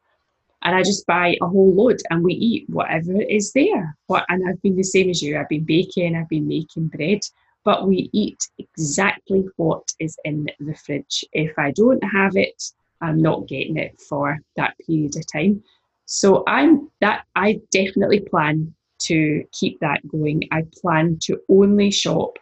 and 0.63 0.75
I 0.75 0.81
just 0.83 1.05
buy 1.05 1.37
a 1.41 1.47
whole 1.47 1.73
load 1.73 2.01
and 2.09 2.23
we 2.23 2.33
eat 2.33 2.69
whatever 2.69 3.21
is 3.21 3.51
there. 3.53 3.95
What 4.07 4.25
and 4.29 4.47
I've 4.47 4.61
been 4.61 4.75
the 4.75 4.83
same 4.83 5.09
as 5.09 5.21
you. 5.21 5.37
I've 5.37 5.49
been 5.49 5.63
baking, 5.63 6.15
I've 6.15 6.29
been 6.29 6.47
making 6.47 6.87
bread, 6.87 7.19
but 7.63 7.87
we 7.87 8.09
eat 8.13 8.47
exactly 8.57 9.45
what 9.57 9.83
is 9.99 10.17
in 10.25 10.47
the 10.59 10.73
fridge. 10.73 11.23
If 11.33 11.57
I 11.57 11.71
don't 11.71 12.03
have 12.03 12.35
it, 12.35 12.61
I'm 13.01 13.21
not 13.21 13.47
getting 13.47 13.77
it 13.77 13.99
for 14.09 14.39
that 14.55 14.75
period 14.85 15.15
of 15.15 15.31
time. 15.31 15.63
So 16.05 16.43
I'm 16.47 16.89
that 17.01 17.25
I 17.35 17.61
definitely 17.71 18.21
plan 18.21 18.73
to 18.99 19.43
keep 19.51 19.79
that 19.81 20.07
going. 20.07 20.47
I 20.51 20.63
plan 20.81 21.19
to 21.23 21.39
only 21.49 21.91
shop 21.91 22.39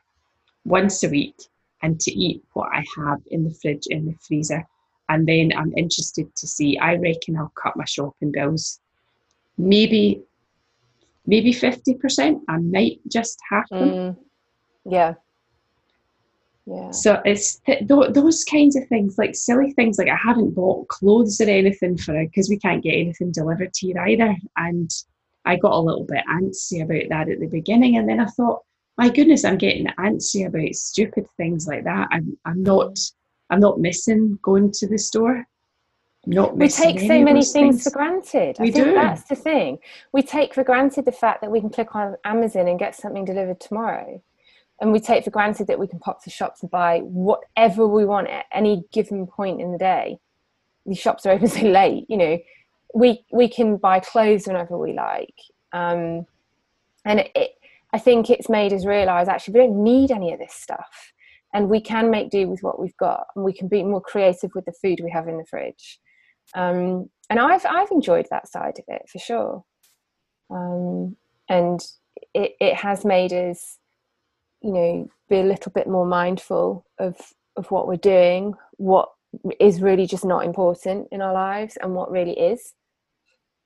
once 0.63 1.03
a 1.03 1.09
week 1.09 1.35
and 1.81 1.99
to 1.99 2.11
eat 2.11 2.43
what 2.53 2.69
I 2.73 2.83
have 2.97 3.19
in 3.27 3.43
the 3.43 3.53
fridge 3.61 3.87
in 3.89 4.05
the 4.05 4.15
freezer 4.25 4.65
and 5.09 5.27
then 5.27 5.51
I'm 5.55 5.73
interested 5.77 6.33
to 6.35 6.47
see. 6.47 6.77
I 6.77 6.95
reckon 6.95 7.37
I'll 7.37 7.51
cut 7.61 7.77
my 7.77 7.85
shopping 7.85 8.31
bills, 8.31 8.79
maybe, 9.57 10.21
maybe 11.25 11.53
fifty 11.53 11.93
percent. 11.95 12.41
I 12.49 12.57
might 12.57 12.99
just 13.11 13.39
have 13.49 13.65
them. 13.69 13.89
Mm, 13.89 14.17
yeah. 14.85 15.13
Yeah. 16.67 16.89
So 16.89 17.21
it's 17.25 17.57
th- 17.57 17.87
th- 17.87 18.13
those 18.13 18.43
kinds 18.43 18.75
of 18.75 18.87
things, 18.87 19.19
like 19.19 19.35
silly 19.35 19.71
things, 19.73 19.99
like 19.99 20.09
I 20.09 20.15
haven't 20.15 20.55
bought 20.55 20.87
clothes 20.87 21.39
or 21.39 21.47
anything 21.47 21.95
for 21.95 22.19
it 22.19 22.31
because 22.31 22.49
we 22.49 22.57
can't 22.57 22.83
get 22.83 22.95
anything 22.95 23.31
delivered 23.31 23.71
to 23.71 23.87
here 23.87 23.99
either. 23.99 24.35
And 24.57 24.89
I 25.45 25.57
got 25.57 25.73
a 25.73 25.79
little 25.79 26.05
bit 26.05 26.23
antsy 26.27 26.81
about 26.81 27.09
that 27.09 27.31
at 27.31 27.39
the 27.39 27.45
beginning, 27.47 27.97
and 27.97 28.09
then 28.09 28.19
I 28.19 28.25
thought, 28.25 28.63
my 28.97 29.09
goodness, 29.09 29.45
I'm 29.45 29.59
getting 29.59 29.85
antsy 29.99 30.47
about 30.47 30.73
stupid 30.73 31.27
things 31.37 31.67
like 31.67 31.83
that. 31.83 32.07
I'm 32.11 32.35
I'm 32.45 32.63
not 32.63 32.97
I'm 33.49 33.59
not 33.59 33.79
missing 33.79 34.39
going 34.41 34.71
to 34.71 34.87
the 34.87 34.97
store. 34.97 35.45
I'm 36.25 36.31
not 36.31 36.57
we 36.57 36.67
take 36.67 36.99
so 36.99 37.21
many 37.21 37.41
things, 37.41 37.51
things, 37.51 37.83
for 37.83 37.91
granted. 37.91 38.57
We 38.59 38.69
I 38.69 38.71
think 38.71 38.85
do. 38.85 38.93
that's 38.93 39.23
the 39.23 39.35
thing. 39.35 39.77
We 40.11 40.23
take 40.23 40.53
for 40.53 40.63
granted 40.63 41.05
the 41.05 41.11
fact 41.11 41.41
that 41.41 41.51
we 41.51 41.59
can 41.59 41.69
click 41.69 41.95
on 41.95 42.15
Amazon 42.25 42.67
and 42.67 42.79
get 42.79 42.95
something 42.95 43.25
delivered 43.25 43.59
tomorrow. 43.59 44.21
And 44.81 44.91
we 44.91 44.99
take 44.99 45.23
for 45.23 45.29
granted 45.29 45.67
that 45.67 45.79
we 45.79 45.87
can 45.87 45.99
pop 45.99 46.23
to 46.23 46.29
shops 46.29 46.61
and 46.61 46.71
buy 46.71 46.99
whatever 46.99 47.87
we 47.87 48.05
want 48.05 48.27
at 48.27 48.45
any 48.51 48.83
given 48.91 49.27
point 49.27 49.61
in 49.61 49.71
the 49.71 49.77
day. 49.77 50.17
These 50.85 50.97
shops 50.97 51.25
are 51.25 51.31
open 51.31 51.47
so 51.49 51.61
late, 51.61 52.05
you 52.09 52.17
know. 52.17 52.39
We 52.93 53.25
we 53.31 53.47
can 53.47 53.77
buy 53.77 53.99
clothes 53.99 54.47
whenever 54.47 54.77
we 54.77 54.93
like. 54.93 55.35
Um, 55.73 56.25
and 57.03 57.19
it, 57.35 57.51
I 57.93 57.99
think 57.99 58.29
it's 58.29 58.49
made 58.49 58.73
us 58.73 58.85
realise 58.85 59.27
actually 59.27 59.53
we 59.53 59.59
don't 59.59 59.83
need 59.83 60.11
any 60.11 60.33
of 60.33 60.39
this 60.39 60.53
stuff 60.53 61.13
and 61.55 61.69
we 61.69 61.79
can 61.79 62.11
make 62.11 62.29
do 62.29 62.49
with 62.49 62.61
what 62.61 62.79
we've 62.79 62.97
got 62.97 63.27
and 63.35 63.45
we 63.45 63.53
can 63.53 63.69
be 63.69 63.81
more 63.81 64.01
creative 64.01 64.51
with 64.53 64.65
the 64.65 64.73
food 64.73 64.99
we 65.01 65.09
have 65.09 65.29
in 65.29 65.37
the 65.37 65.45
fridge. 65.45 65.99
Um, 66.53 67.09
and 67.29 67.39
I've 67.39 67.65
I've 67.65 67.89
enjoyed 67.91 68.27
that 68.29 68.47
side 68.47 68.77
of 68.77 68.83
it 68.89 69.03
for 69.09 69.19
sure. 69.19 69.63
Um, 70.51 71.15
and 71.49 71.79
it, 72.33 72.51
it 72.59 72.75
has 72.75 73.05
made 73.05 73.33
us 73.33 73.79
you 74.61 74.71
know 74.73 75.09
be 75.29 75.37
a 75.37 75.43
little 75.43 75.71
bit 75.71 75.87
more 75.87 76.05
mindful 76.05 76.85
of 76.99 77.15
of 77.55 77.71
what 77.71 77.87
we're 77.87 77.95
doing 77.95 78.53
what 78.77 79.09
is 79.59 79.81
really 79.81 80.05
just 80.05 80.25
not 80.25 80.45
important 80.45 81.07
in 81.11 81.21
our 81.21 81.33
lives 81.33 81.77
and 81.81 81.95
what 81.95 82.11
really 82.11 82.37
is. 82.37 82.73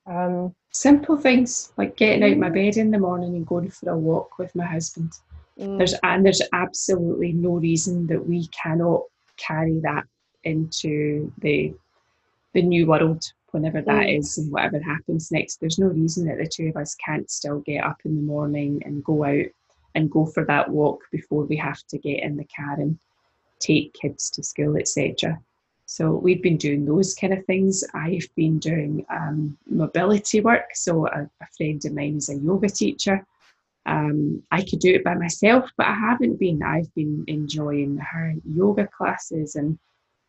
Um, 0.05 0.55
simple 0.71 1.17
things 1.17 1.73
like 1.77 1.97
getting 1.97 2.23
out 2.23 2.37
my 2.37 2.49
bed 2.49 2.77
in 2.77 2.91
the 2.91 2.99
morning 2.99 3.35
and 3.35 3.45
going 3.45 3.71
for 3.71 3.89
a 3.89 3.97
walk 3.97 4.37
with 4.37 4.55
my 4.55 4.65
husband 4.65 5.13
Mm. 5.59 5.77
There's 5.77 5.93
and 6.03 6.25
there's 6.25 6.41
absolutely 6.53 7.33
no 7.33 7.51
reason 7.51 8.07
that 8.07 8.25
we 8.25 8.47
cannot 8.47 9.03
carry 9.37 9.79
that 9.81 10.05
into 10.43 11.31
the 11.39 11.73
the 12.53 12.61
new 12.61 12.87
world 12.87 13.23
whenever 13.51 13.81
that 13.81 14.05
mm. 14.07 14.19
is 14.19 14.37
and 14.37 14.51
whatever 14.51 14.79
happens 14.79 15.31
next. 15.31 15.57
There's 15.57 15.79
no 15.79 15.87
reason 15.87 16.27
that 16.27 16.37
the 16.37 16.47
two 16.47 16.69
of 16.69 16.77
us 16.77 16.95
can't 16.95 17.29
still 17.29 17.59
get 17.59 17.83
up 17.83 17.99
in 18.05 18.15
the 18.15 18.21
morning 18.21 18.81
and 18.85 19.03
go 19.03 19.25
out 19.25 19.45
and 19.95 20.11
go 20.11 20.25
for 20.25 20.45
that 20.45 20.69
walk 20.69 21.01
before 21.11 21.43
we 21.43 21.57
have 21.57 21.81
to 21.87 21.97
get 21.97 22.23
in 22.23 22.37
the 22.37 22.47
car 22.55 22.75
and 22.75 22.97
take 23.59 23.93
kids 23.93 24.29
to 24.31 24.43
school, 24.43 24.77
etc. 24.77 25.39
So 25.87 26.11
we've 26.11 26.43
been 26.43 26.57
doing 26.57 26.85
those 26.85 27.15
kind 27.15 27.33
of 27.33 27.43
things. 27.45 27.83
I've 27.95 28.29
been 28.35 28.59
doing 28.59 29.05
um, 29.09 29.57
mobility 29.67 30.39
work. 30.39 30.75
So 30.75 31.07
a, 31.07 31.27
a 31.41 31.47
friend 31.57 31.83
of 31.83 31.93
mine 31.93 32.17
is 32.17 32.29
a 32.29 32.35
yoga 32.35 32.69
teacher 32.69 33.25
um, 33.85 34.43
I 34.51 34.61
could 34.61 34.79
do 34.79 34.93
it 34.93 35.03
by 35.03 35.15
myself, 35.15 35.69
but 35.77 35.87
I 35.87 35.95
haven't 35.95 36.39
been. 36.39 36.61
I've 36.63 36.93
been 36.95 37.23
enjoying 37.27 37.97
her 37.97 38.35
yoga 38.45 38.87
classes, 38.87 39.55
and 39.55 39.79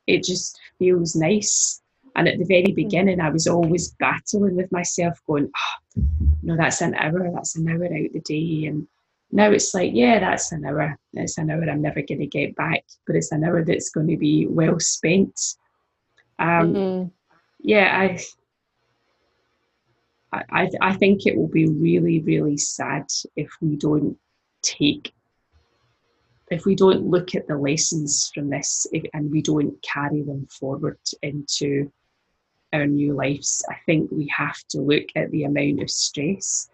it 0.06 0.24
just 0.24 0.58
feels 0.78 1.14
nice. 1.14 1.82
And 2.16 2.26
at 2.26 2.38
the 2.38 2.44
very 2.44 2.70
hmm. 2.70 2.74
beginning, 2.74 3.20
I 3.20 3.30
was 3.30 3.46
always 3.46 3.92
battling 3.98 4.56
with 4.56 4.72
myself, 4.72 5.20
going, 5.26 5.50
oh, 5.54 6.02
"No, 6.42 6.56
that's 6.56 6.80
an 6.80 6.94
hour. 6.94 7.30
That's 7.32 7.56
an 7.56 7.68
hour 7.68 7.84
out 7.84 8.12
the 8.12 8.22
day." 8.24 8.66
And 8.66 8.86
now 9.30 9.50
it's 9.50 9.74
like, 9.74 9.92
"Yeah, 9.94 10.20
that's 10.20 10.52
an 10.52 10.64
hour. 10.64 10.96
It's 11.12 11.38
an 11.38 11.50
hour 11.50 11.68
I'm 11.68 11.82
never 11.82 12.02
going 12.02 12.20
to 12.20 12.26
get 12.26 12.56
back, 12.56 12.84
but 13.06 13.16
it's 13.16 13.32
an 13.32 13.44
hour 13.44 13.64
that's 13.64 13.90
going 13.90 14.08
to 14.08 14.16
be 14.16 14.46
well 14.46 14.78
spent." 14.80 15.38
Um, 16.38 16.74
mm-hmm. 16.74 17.08
Yeah, 17.62 17.98
I 17.98 18.18
I, 20.32 20.70
I 20.80 20.94
think 20.94 21.26
it 21.26 21.36
will 21.36 21.48
be 21.48 21.66
really, 21.66 22.20
really 22.20 22.56
sad 22.56 23.06
if 23.36 23.50
we 23.60 23.76
don't 23.76 24.16
take, 24.62 25.12
if 26.50 26.64
we 26.64 26.74
don't 26.74 27.06
look 27.06 27.34
at 27.34 27.48
the 27.48 27.56
lessons 27.56 28.30
from 28.32 28.48
this 28.48 28.86
and 29.12 29.30
we 29.30 29.42
don't 29.42 29.80
carry 29.82 30.22
them 30.22 30.46
forward 30.46 30.98
into 31.22 31.90
our 32.72 32.86
new 32.86 33.14
lives. 33.14 33.64
I 33.68 33.76
think 33.86 34.10
we 34.12 34.28
have 34.36 34.58
to 34.68 34.80
look 34.80 35.06
at 35.16 35.30
the 35.32 35.44
amount 35.44 35.82
of 35.82 35.90
stress 35.90 36.70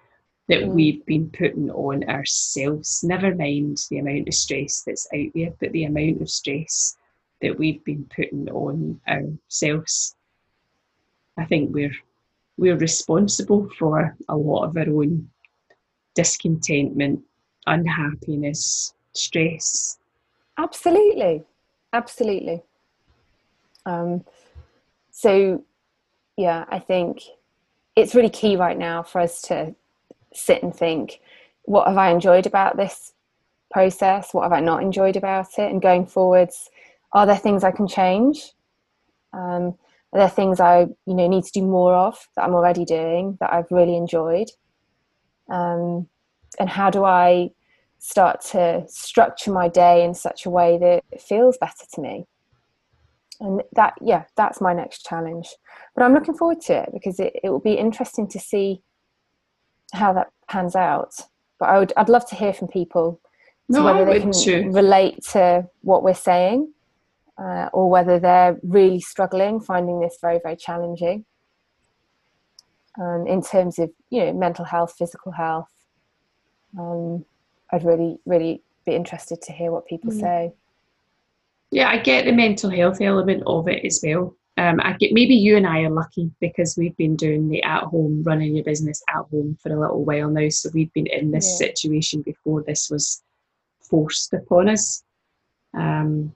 that 0.48 0.62
mm. 0.62 0.68
we've 0.68 1.04
been 1.06 1.30
putting 1.30 1.70
on 1.70 2.04
ourselves. 2.04 3.02
Never 3.02 3.34
mind 3.34 3.78
the 3.90 3.98
amount 3.98 4.28
of 4.28 4.34
stress 4.34 4.82
that's 4.86 5.08
out 5.14 5.30
there, 5.34 5.52
but 5.58 5.72
the 5.72 5.84
amount 5.84 6.20
of 6.20 6.30
stress 6.30 6.96
that 7.40 7.58
we've 7.58 7.82
been 7.84 8.06
putting 8.14 8.48
on 8.50 9.00
ourselves. 9.08 10.14
I 11.38 11.44
think 11.44 11.74
we're 11.74 11.92
we're 12.56 12.76
responsible 12.76 13.68
for 13.78 14.16
a 14.28 14.36
lot 14.36 14.64
of 14.64 14.76
our 14.76 14.88
own 14.88 15.28
discontentment, 16.14 17.20
unhappiness, 17.66 18.94
stress. 19.12 19.98
Absolutely, 20.58 21.44
absolutely. 21.92 22.62
Um, 23.84 24.24
so, 25.10 25.62
yeah, 26.36 26.64
I 26.68 26.78
think 26.78 27.22
it's 27.94 28.14
really 28.14 28.30
key 28.30 28.56
right 28.56 28.78
now 28.78 29.02
for 29.02 29.20
us 29.20 29.40
to 29.42 29.74
sit 30.34 30.62
and 30.62 30.74
think 30.74 31.20
what 31.62 31.88
have 31.88 31.96
I 31.96 32.10
enjoyed 32.10 32.46
about 32.46 32.76
this 32.76 33.12
process? 33.70 34.32
What 34.32 34.44
have 34.44 34.52
I 34.52 34.60
not 34.60 34.82
enjoyed 34.82 35.16
about 35.16 35.58
it? 35.58 35.70
And 35.70 35.82
going 35.82 36.06
forwards, 36.06 36.70
are 37.12 37.26
there 37.26 37.36
things 37.36 37.64
I 37.64 37.72
can 37.72 37.88
change? 37.88 38.52
Um, 39.32 39.76
are 40.12 40.20
there 40.20 40.28
things 40.28 40.60
I 40.60 40.86
you 41.06 41.14
know 41.14 41.28
need 41.28 41.44
to 41.44 41.52
do 41.52 41.62
more 41.62 41.94
of 41.94 42.18
that 42.36 42.44
I'm 42.44 42.54
already 42.54 42.84
doing 42.84 43.36
that 43.40 43.52
I've 43.52 43.70
really 43.70 43.96
enjoyed? 43.96 44.48
Um, 45.50 46.08
and 46.58 46.68
how 46.68 46.90
do 46.90 47.04
I 47.04 47.50
start 47.98 48.40
to 48.52 48.84
structure 48.88 49.52
my 49.52 49.68
day 49.68 50.04
in 50.04 50.14
such 50.14 50.46
a 50.46 50.50
way 50.50 50.78
that 50.78 51.04
it 51.10 51.20
feels 51.20 51.58
better 51.58 51.84
to 51.94 52.00
me? 52.00 52.26
And 53.40 53.62
that 53.72 53.94
yeah, 54.00 54.24
that's 54.36 54.60
my 54.60 54.72
next 54.72 55.04
challenge. 55.04 55.48
But 55.94 56.04
I'm 56.04 56.14
looking 56.14 56.36
forward 56.36 56.60
to 56.62 56.82
it 56.82 56.90
because 56.92 57.20
it, 57.20 57.34
it 57.42 57.50
will 57.50 57.60
be 57.60 57.74
interesting 57.74 58.28
to 58.28 58.38
see 58.38 58.82
how 59.92 60.12
that 60.14 60.28
pans 60.48 60.74
out. 60.74 61.14
But 61.58 61.68
I 61.68 61.78
would 61.78 61.92
I'd 61.96 62.08
love 62.08 62.26
to 62.28 62.36
hear 62.36 62.52
from 62.52 62.68
people 62.68 63.20
no, 63.68 63.84
whether 63.84 64.04
they 64.04 64.20
can 64.20 64.32
too. 64.32 64.70
relate 64.70 65.22
to 65.32 65.68
what 65.82 66.02
we're 66.02 66.14
saying 66.14 66.72
uh, 67.38 67.68
or 67.72 67.90
whether 67.90 68.18
they're 68.18 68.58
really 68.62 69.00
struggling, 69.00 69.60
finding 69.60 70.00
this 70.00 70.18
very, 70.20 70.40
very 70.42 70.56
challenging 70.56 71.24
um, 72.98 73.26
in 73.26 73.42
terms 73.42 73.78
of 73.78 73.90
you 74.10 74.24
know 74.24 74.32
mental 74.32 74.64
health, 74.64 74.94
physical 74.98 75.32
health. 75.32 75.70
Um, 76.78 77.24
I'd 77.72 77.84
really, 77.84 78.18
really 78.26 78.62
be 78.84 78.94
interested 78.94 79.42
to 79.42 79.52
hear 79.52 79.70
what 79.70 79.86
people 79.86 80.12
mm. 80.12 80.20
say. 80.20 80.52
Yeah, 81.70 81.88
I 81.88 81.98
get 81.98 82.24
the 82.24 82.32
mental 82.32 82.70
health 82.70 83.00
element 83.00 83.42
of 83.46 83.68
it 83.68 83.84
as 83.84 84.00
well. 84.02 84.36
Um, 84.58 84.80
I 84.82 84.94
get 84.94 85.12
maybe 85.12 85.34
you 85.34 85.56
and 85.56 85.66
I 85.66 85.80
are 85.82 85.90
lucky 85.90 86.30
because 86.40 86.76
we've 86.78 86.96
been 86.96 87.16
doing 87.16 87.48
the 87.48 87.62
at 87.62 87.82
home, 87.82 88.22
running 88.22 88.54
your 88.54 88.64
business 88.64 89.02
at 89.10 89.24
home 89.30 89.58
for 89.62 89.70
a 89.70 89.78
little 89.78 90.04
while 90.04 90.30
now. 90.30 90.48
So 90.48 90.70
we've 90.72 90.92
been 90.94 91.08
in 91.08 91.30
this 91.30 91.58
yeah. 91.60 91.66
situation 91.66 92.22
before 92.22 92.62
this 92.62 92.88
was 92.88 93.22
forced 93.82 94.32
upon 94.32 94.70
us. 94.70 95.02
Um, 95.74 96.34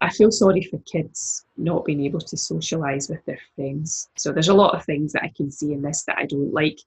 I 0.00 0.10
feel 0.10 0.30
sorry 0.30 0.62
for 0.62 0.78
kids 0.80 1.44
not 1.56 1.84
being 1.84 2.04
able 2.04 2.20
to 2.20 2.36
socialise 2.36 3.10
with 3.10 3.24
their 3.24 3.40
friends. 3.54 4.08
So 4.16 4.32
there's 4.32 4.48
a 4.48 4.54
lot 4.54 4.74
of 4.74 4.84
things 4.84 5.12
that 5.12 5.24
I 5.24 5.32
can 5.36 5.50
see 5.50 5.72
in 5.72 5.82
this 5.82 6.04
that 6.04 6.18
I 6.18 6.26
don't 6.26 6.52
like. 6.52 6.78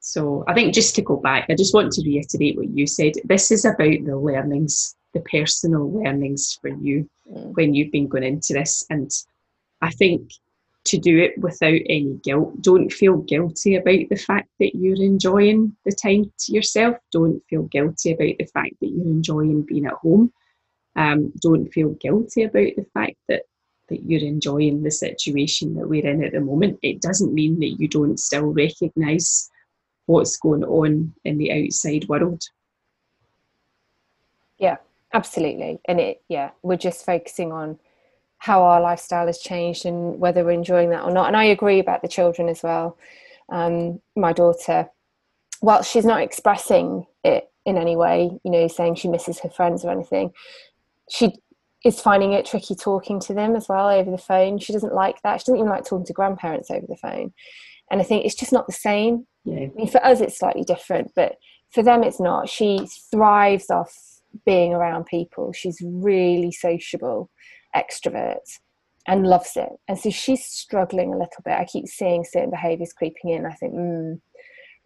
So 0.00 0.44
I 0.46 0.54
think 0.54 0.74
just 0.74 0.94
to 0.96 1.02
go 1.02 1.16
back, 1.16 1.46
I 1.48 1.54
just 1.54 1.74
want 1.74 1.92
to 1.92 2.02
reiterate 2.04 2.56
what 2.56 2.68
you 2.68 2.86
said. 2.86 3.14
This 3.24 3.50
is 3.50 3.64
about 3.64 4.04
the 4.04 4.16
learnings, 4.16 4.94
the 5.14 5.20
personal 5.20 5.90
learnings 5.90 6.58
for 6.60 6.68
you 6.68 7.08
mm. 7.30 7.54
when 7.56 7.74
you've 7.74 7.90
been 7.90 8.08
going 8.08 8.24
into 8.24 8.52
this. 8.52 8.86
And 8.90 9.10
I 9.80 9.90
think 9.90 10.30
to 10.84 10.98
do 10.98 11.18
it 11.18 11.38
without 11.38 11.80
any 11.88 12.20
guilt. 12.22 12.60
Don't 12.60 12.92
feel 12.92 13.16
guilty 13.16 13.76
about 13.76 14.08
the 14.10 14.16
fact 14.16 14.48
that 14.60 14.74
you're 14.74 15.02
enjoying 15.02 15.74
the 15.84 15.92
time 15.92 16.30
to 16.40 16.52
yourself. 16.52 16.96
Don't 17.10 17.42
feel 17.48 17.62
guilty 17.62 18.12
about 18.12 18.36
the 18.38 18.46
fact 18.52 18.74
that 18.80 18.88
you're 18.88 19.06
enjoying 19.06 19.62
being 19.62 19.86
at 19.86 19.94
home. 19.94 20.32
Um, 20.96 21.32
don't 21.40 21.72
feel 21.72 21.90
guilty 21.90 22.44
about 22.44 22.76
the 22.76 22.86
fact 22.94 23.16
that 23.28 23.42
that 23.88 24.02
you're 24.04 24.26
enjoying 24.26 24.82
the 24.82 24.90
situation 24.90 25.74
that 25.74 25.88
we're 25.88 26.06
in 26.06 26.24
at 26.24 26.32
the 26.32 26.40
moment. 26.40 26.78
It 26.82 27.02
doesn't 27.02 27.34
mean 27.34 27.60
that 27.60 27.76
you 27.78 27.86
don't 27.86 28.18
still 28.18 28.46
recognise 28.46 29.50
what's 30.06 30.38
going 30.38 30.64
on 30.64 31.12
in 31.24 31.38
the 31.38 31.52
outside 31.52 32.08
world. 32.08 32.42
Yeah, 34.58 34.76
absolutely. 35.12 35.80
And 35.86 36.00
it 36.00 36.22
yeah, 36.28 36.50
we're 36.62 36.76
just 36.76 37.04
focusing 37.04 37.52
on 37.52 37.78
how 38.38 38.62
our 38.62 38.80
lifestyle 38.80 39.26
has 39.26 39.38
changed 39.38 39.86
and 39.86 40.20
whether 40.20 40.44
we're 40.44 40.50
enjoying 40.50 40.90
that 40.90 41.04
or 41.04 41.10
not. 41.10 41.28
And 41.28 41.36
I 41.36 41.44
agree 41.44 41.78
about 41.78 42.02
the 42.02 42.08
children 42.08 42.48
as 42.48 42.62
well. 42.62 42.98
Um, 43.48 44.00
my 44.16 44.32
daughter, 44.32 44.90
well, 45.62 45.82
she's 45.82 46.04
not 46.04 46.20
expressing 46.20 47.06
it 47.22 47.50
in 47.64 47.78
any 47.78 47.96
way, 47.96 48.38
you 48.44 48.50
know, 48.50 48.68
saying 48.68 48.96
she 48.96 49.08
misses 49.08 49.40
her 49.40 49.48
friends 49.48 49.84
or 49.84 49.90
anything. 49.90 50.32
She 51.10 51.34
is 51.84 52.00
finding 52.00 52.32
it 52.32 52.46
tricky 52.46 52.74
talking 52.74 53.20
to 53.20 53.34
them 53.34 53.54
as 53.54 53.68
well 53.68 53.88
over 53.88 54.10
the 54.10 54.18
phone. 54.18 54.58
She 54.58 54.72
doesn't 54.72 54.94
like 54.94 55.20
that. 55.22 55.40
She 55.40 55.44
doesn't 55.44 55.56
even 55.56 55.68
like 55.68 55.84
talking 55.84 56.06
to 56.06 56.12
grandparents 56.12 56.70
over 56.70 56.86
the 56.88 56.96
phone. 56.96 57.32
And 57.90 58.00
I 58.00 58.04
think 58.04 58.24
it's 58.24 58.34
just 58.34 58.52
not 58.52 58.66
the 58.66 58.72
same. 58.72 59.26
Yeah. 59.44 59.66
I 59.66 59.70
mean, 59.74 59.88
for 59.88 60.04
us, 60.04 60.20
it's 60.20 60.38
slightly 60.38 60.64
different, 60.64 61.12
but 61.14 61.34
for 61.70 61.82
them, 61.82 62.02
it's 62.02 62.20
not. 62.20 62.48
She 62.48 62.88
thrives 63.10 63.68
off 63.68 63.94
being 64.46 64.72
around 64.72 65.04
people. 65.06 65.52
She's 65.52 65.78
really 65.82 66.50
sociable 66.50 67.30
extrovert 67.76 68.38
and 69.06 69.26
loves 69.26 69.52
it. 69.56 69.68
And 69.86 69.98
so 69.98 70.10
she's 70.10 70.44
struggling 70.46 71.12
a 71.12 71.18
little 71.18 71.42
bit. 71.44 71.54
I 71.54 71.66
keep 71.66 71.86
seeing 71.86 72.24
certain 72.24 72.50
behaviours 72.50 72.94
creeping 72.96 73.30
in. 73.30 73.44
I 73.44 73.52
think, 73.52 73.74
mm, 73.74 74.20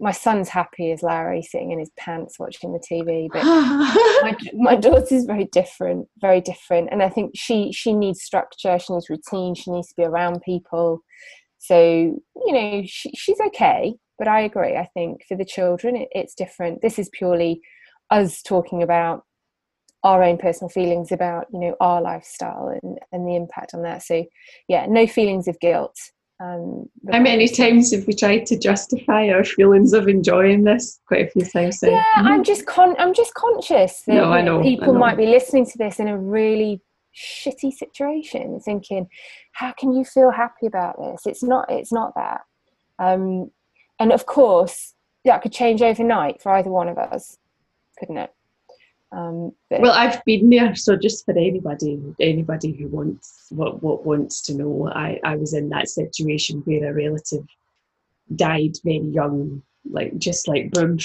my 0.01 0.13
son's 0.13 0.49
happy 0.49 0.93
as 0.93 1.03
Larry 1.03 1.43
sitting 1.43 1.73
in 1.73 1.79
his 1.79 1.91
pants 1.97 2.39
watching 2.39 2.73
the 2.73 2.79
TV, 2.79 3.29
but 3.33 3.43
my, 3.45 4.37
my 4.55 4.77
daughter's 4.77 5.25
very 5.25 5.47
different, 5.47 6.09
very 6.21 6.41
different. 6.41 6.89
And 6.91 7.03
I 7.03 7.09
think 7.09 7.33
she 7.35 7.73
she 7.73 7.93
needs 7.93 8.23
structure, 8.23 8.79
she 8.79 8.93
needs 8.93 9.11
routine, 9.11 9.55
she 9.55 9.71
needs 9.71 9.89
to 9.89 9.97
be 9.97 10.05
around 10.05 10.43
people. 10.43 11.03
So 11.59 11.77
you 11.79 12.53
know, 12.53 12.83
she, 12.87 13.11
she's 13.17 13.41
okay. 13.49 13.95
But 14.19 14.29
I 14.29 14.41
agree. 14.41 14.77
I 14.77 14.89
think 14.95 15.23
for 15.29 15.37
the 15.37 15.45
children, 15.45 15.97
it, 15.97 16.09
it's 16.13 16.35
different. 16.35 16.83
This 16.83 16.99
is 16.99 17.09
purely 17.13 17.61
us 18.11 18.43
talking 18.43 18.83
about 18.83 19.23
our 20.05 20.23
own 20.23 20.39
personal 20.39 20.69
feelings 20.69 21.11
about 21.11 21.47
you 21.53 21.59
know 21.59 21.77
our 21.81 22.01
lifestyle 22.01 22.69
and, 22.83 22.99
and 23.13 23.27
the 23.27 23.35
impact 23.35 23.75
on 23.75 23.83
that 23.83 24.03
so 24.03 24.25
yeah 24.69 24.87
no 24.89 25.07
feelings 25.07 25.49
of 25.49 25.59
guilt 25.61 25.97
um, 26.41 26.89
how 27.11 27.19
many 27.19 27.49
times 27.49 27.93
have 27.93 28.07
we 28.07 28.13
tried 28.15 28.47
to 28.47 28.57
justify 28.57 29.29
our 29.29 29.43
feelings 29.43 29.93
of 29.93 30.07
enjoying 30.07 30.63
this 30.63 31.01
quite 31.07 31.27
a 31.27 31.31
few 31.31 31.45
times 31.45 31.81
yeah 31.83 32.05
mm-hmm. 32.17 32.27
i'm 32.29 32.45
just 32.45 32.65
con 32.67 32.95
i'm 32.99 33.13
just 33.13 33.35
conscious 33.35 34.03
that 34.03 34.15
no, 34.15 34.33
I 34.33 34.41
know, 34.43 34.63
people 34.63 34.95
might 34.95 35.17
be 35.17 35.27
listening 35.27 35.67
to 35.67 35.79
this 35.79 35.99
in 35.99 36.07
a 36.07 36.17
really 36.17 36.81
shitty 37.19 37.73
situation 37.73 38.61
thinking 38.61 39.09
how 39.53 39.73
can 39.73 39.93
you 39.93 40.05
feel 40.05 40.31
happy 40.31 40.67
about 40.67 40.97
this? 40.99 41.27
It's 41.27 41.43
not 41.43 41.67
it's 41.69 41.93
not 41.93 42.15
that. 42.15 42.43
Um, 42.99 43.51
and 43.99 44.13
of 44.13 44.27
course 44.27 44.95
that 45.25 45.43
could 45.43 45.53
change 45.53 45.83
overnight 45.83 46.41
for 46.41 46.53
either 46.53 46.71
one 46.71 46.89
of 46.89 46.99
us 46.99 47.39
couldn't 47.99 48.19
it 48.19 48.33
um, 49.11 49.53
well, 49.71 49.93
I've 49.93 50.23
been 50.25 50.51
there, 50.51 50.75
so 50.75 50.95
just 50.95 51.25
for 51.25 51.33
anybody, 51.33 52.01
anybody 52.21 52.73
who 52.73 52.89
wants 52.89 53.47
what, 53.51 53.83
what 53.83 54.05
wants 54.05 54.43
to 54.43 54.55
know, 54.55 54.91
I, 54.95 55.19
I 55.25 55.37
was 55.37 55.55
in 55.55 55.71
that 55.71 55.89
situation 55.89 56.61
where 56.67 56.91
a 56.91 56.95
relative 56.95 57.47
died 58.37 58.77
very 58.85 58.99
young, 58.99 59.63
like 59.91 60.19
just 60.19 60.47
like 60.47 60.71
boom, 60.73 60.99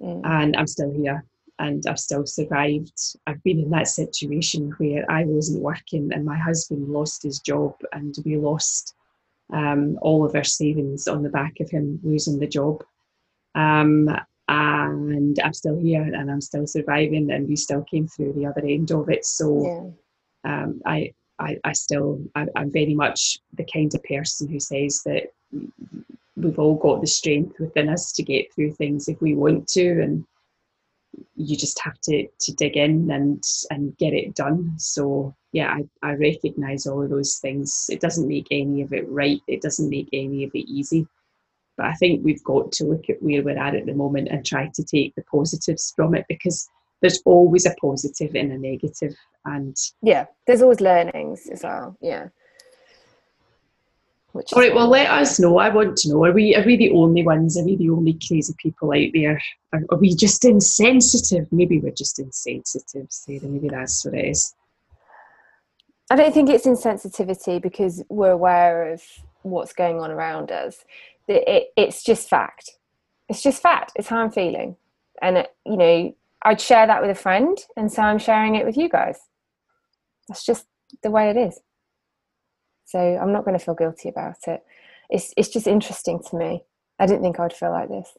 mm. 0.00 0.20
and 0.24 0.56
I'm 0.56 0.68
still 0.68 0.92
here 0.92 1.24
and 1.58 1.84
I've 1.86 1.98
still 1.98 2.26
survived. 2.26 3.16
I've 3.26 3.42
been 3.42 3.58
in 3.58 3.70
that 3.70 3.88
situation 3.88 4.72
where 4.78 5.10
I 5.10 5.24
wasn't 5.24 5.62
working 5.62 6.12
and 6.12 6.24
my 6.24 6.36
husband 6.36 6.88
lost 6.88 7.22
his 7.22 7.40
job 7.40 7.74
and 7.92 8.14
we 8.24 8.36
lost 8.36 8.94
um, 9.52 9.98
all 10.02 10.24
of 10.24 10.34
our 10.34 10.44
savings 10.44 11.08
on 11.08 11.22
the 11.22 11.28
back 11.28 11.60
of 11.60 11.70
him 11.70 11.98
losing 12.02 12.38
the 12.38 12.46
job. 12.46 12.84
Um, 13.54 14.14
and 14.48 15.38
I'm 15.42 15.52
still 15.52 15.78
here 15.78 16.02
and 16.02 16.30
I'm 16.30 16.40
still 16.40 16.66
surviving 16.66 17.30
and 17.32 17.48
we 17.48 17.56
still 17.56 17.82
came 17.82 18.06
through 18.06 18.34
the 18.34 18.46
other 18.46 18.62
end 18.64 18.90
of 18.92 19.08
it. 19.10 19.24
So 19.24 19.94
yeah. 20.44 20.52
um, 20.52 20.80
I, 20.86 21.12
I, 21.38 21.58
I 21.64 21.72
still, 21.72 22.20
I, 22.34 22.46
I'm 22.54 22.70
very 22.70 22.94
much 22.94 23.40
the 23.54 23.64
kind 23.64 23.92
of 23.94 24.02
person 24.04 24.48
who 24.48 24.60
says 24.60 25.02
that 25.04 25.32
we've 26.36 26.58
all 26.58 26.76
got 26.76 27.00
the 27.00 27.06
strength 27.06 27.58
within 27.58 27.88
us 27.88 28.12
to 28.12 28.22
get 28.22 28.52
through 28.54 28.72
things 28.72 29.08
if 29.08 29.20
we 29.20 29.34
want 29.34 29.66
to 29.68 30.02
and 30.02 30.24
you 31.34 31.56
just 31.56 31.80
have 31.80 31.98
to 32.02 32.26
to 32.40 32.52
dig 32.52 32.76
in 32.76 33.10
and 33.10 33.42
and 33.70 33.96
get 33.96 34.12
it 34.12 34.34
done 34.34 34.74
so 34.78 35.34
yeah 35.52 35.74
I, 36.02 36.10
I 36.10 36.14
recognize 36.14 36.86
all 36.86 37.02
of 37.02 37.08
those 37.08 37.38
things 37.38 37.86
it 37.90 38.00
doesn't 38.00 38.28
make 38.28 38.48
any 38.50 38.82
of 38.82 38.92
it 38.92 39.08
right 39.08 39.40
it 39.46 39.62
doesn't 39.62 39.88
make 39.88 40.08
any 40.12 40.44
of 40.44 40.50
it 40.54 40.68
easy 40.68 41.06
but 41.76 41.86
I 41.86 41.94
think 41.94 42.24
we've 42.24 42.42
got 42.44 42.72
to 42.72 42.84
look 42.84 43.08
at 43.10 43.22
where 43.22 43.42
we're 43.42 43.58
at 43.58 43.74
at 43.74 43.86
the 43.86 43.94
moment 43.94 44.28
and 44.28 44.44
try 44.44 44.70
to 44.74 44.84
take 44.84 45.14
the 45.14 45.22
positives 45.22 45.92
from 45.94 46.14
it 46.14 46.24
because 46.28 46.68
there's 47.00 47.20
always 47.24 47.66
a 47.66 47.74
positive 47.80 48.34
and 48.34 48.52
a 48.52 48.58
negative 48.58 49.14
and 49.44 49.76
yeah 50.02 50.26
there's 50.46 50.62
always 50.62 50.80
learnings 50.80 51.48
as 51.52 51.62
well 51.62 51.96
yeah. 52.00 52.28
Which 54.32 54.52
all 54.52 54.60
right 54.60 54.74
well 54.74 54.88
let 54.88 55.10
us 55.10 55.40
know. 55.40 55.56
I 55.56 55.70
want 55.70 55.96
to 55.98 56.10
know. 56.10 56.22
Are 56.24 56.32
we 56.32 56.54
are 56.54 56.62
we 56.62 56.76
the 56.76 56.90
only 56.90 57.24
ones? 57.24 57.56
Are 57.56 57.64
we 57.64 57.76
the 57.76 57.88
only 57.88 58.18
crazy 58.26 58.54
people 58.58 58.92
out 58.92 59.10
there? 59.14 59.40
Are, 59.72 59.80
are 59.90 59.96
we 59.96 60.14
just 60.14 60.44
insensitive? 60.44 61.50
Maybe 61.50 61.80
we're 61.80 61.90
just 61.92 62.18
insensitive 62.18 63.06
sarah. 63.08 63.40
Maybe 63.44 63.70
that's 63.70 64.04
what 64.04 64.12
it 64.12 64.26
is. 64.26 64.54
I 66.10 66.16
don't 66.16 66.34
think 66.34 66.50
it's 66.50 66.66
insensitivity 66.66 67.62
because 67.62 68.04
we're 68.10 68.30
aware 68.30 68.92
of 68.92 69.02
what's 69.40 69.72
going 69.72 70.00
on 70.00 70.10
around 70.10 70.52
us 70.52 70.84
it, 71.28 71.68
it's 71.76 72.02
just 72.02 72.28
fact. 72.28 72.72
It's 73.28 73.42
just 73.42 73.62
fact. 73.62 73.92
It's 73.96 74.08
how 74.08 74.18
I'm 74.18 74.30
feeling. 74.30 74.76
And, 75.20 75.38
it, 75.38 75.54
you 75.64 75.76
know, 75.76 76.14
I'd 76.42 76.60
share 76.60 76.86
that 76.86 77.02
with 77.02 77.10
a 77.10 77.14
friend, 77.14 77.58
and 77.76 77.90
so 77.90 78.02
I'm 78.02 78.18
sharing 78.18 78.54
it 78.54 78.64
with 78.64 78.76
you 78.76 78.88
guys. 78.88 79.18
That's 80.28 80.44
just 80.44 80.66
the 81.02 81.10
way 81.10 81.30
it 81.30 81.36
is. 81.36 81.58
So 82.84 82.98
I'm 82.98 83.32
not 83.32 83.44
going 83.44 83.58
to 83.58 83.64
feel 83.64 83.74
guilty 83.74 84.08
about 84.08 84.36
it. 84.46 84.64
It's, 85.10 85.34
it's 85.36 85.48
just 85.48 85.66
interesting 85.66 86.20
to 86.30 86.36
me. 86.36 86.62
I 86.98 87.06
didn't 87.06 87.22
think 87.22 87.40
I'd 87.40 87.52
feel 87.52 87.70
like 87.70 87.88
this. 87.88 88.16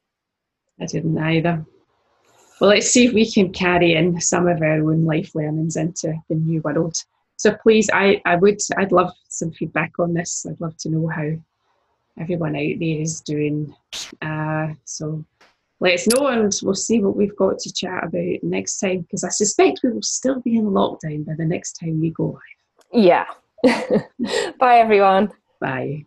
I 0.79 0.85
didn't 0.85 1.17
either. 1.17 1.65
Well, 2.59 2.69
let's 2.71 2.87
see 2.87 3.05
if 3.05 3.13
we 3.13 3.31
can 3.31 3.53
carry 3.53 3.93
in 3.93 4.19
some 4.19 4.47
of 4.47 4.61
our 4.61 4.81
own 4.81 5.05
life 5.05 5.35
learnings 5.35 5.75
into 5.75 6.13
the 6.27 6.35
new 6.35 6.61
world. 6.61 6.95
So 7.37 7.55
please, 7.55 7.89
I, 7.93 8.21
I 8.25 8.35
would, 8.35 8.59
I'd 8.77 8.91
love 8.91 9.11
some 9.29 9.51
feedback 9.51 9.93
on 9.99 10.13
this. 10.13 10.45
I'd 10.49 10.59
love 10.59 10.75
to 10.77 10.89
know 10.89 11.07
how 11.07 11.31
everyone 12.19 12.55
out 12.55 12.79
there 12.79 13.01
is 13.01 13.21
doing. 13.21 13.73
Uh, 14.21 14.67
so 14.85 15.23
let 15.79 15.93
us 15.93 16.07
know 16.07 16.27
and 16.27 16.51
we'll 16.63 16.73
see 16.73 16.99
what 16.99 17.15
we've 17.15 17.35
got 17.35 17.59
to 17.59 17.73
chat 17.73 18.03
about 18.03 18.43
next 18.43 18.79
time 18.79 19.01
because 19.01 19.23
I 19.23 19.29
suspect 19.29 19.81
we 19.83 19.91
will 19.91 20.01
still 20.01 20.41
be 20.41 20.57
in 20.57 20.65
lockdown 20.65 21.25
by 21.25 21.33
the 21.37 21.45
next 21.45 21.73
time 21.73 22.01
we 22.01 22.11
go 22.11 22.39
live. 22.39 22.93
Yeah. 22.93 23.25
Bye, 24.59 24.79
everyone. 24.79 25.31
Bye. 25.59 26.05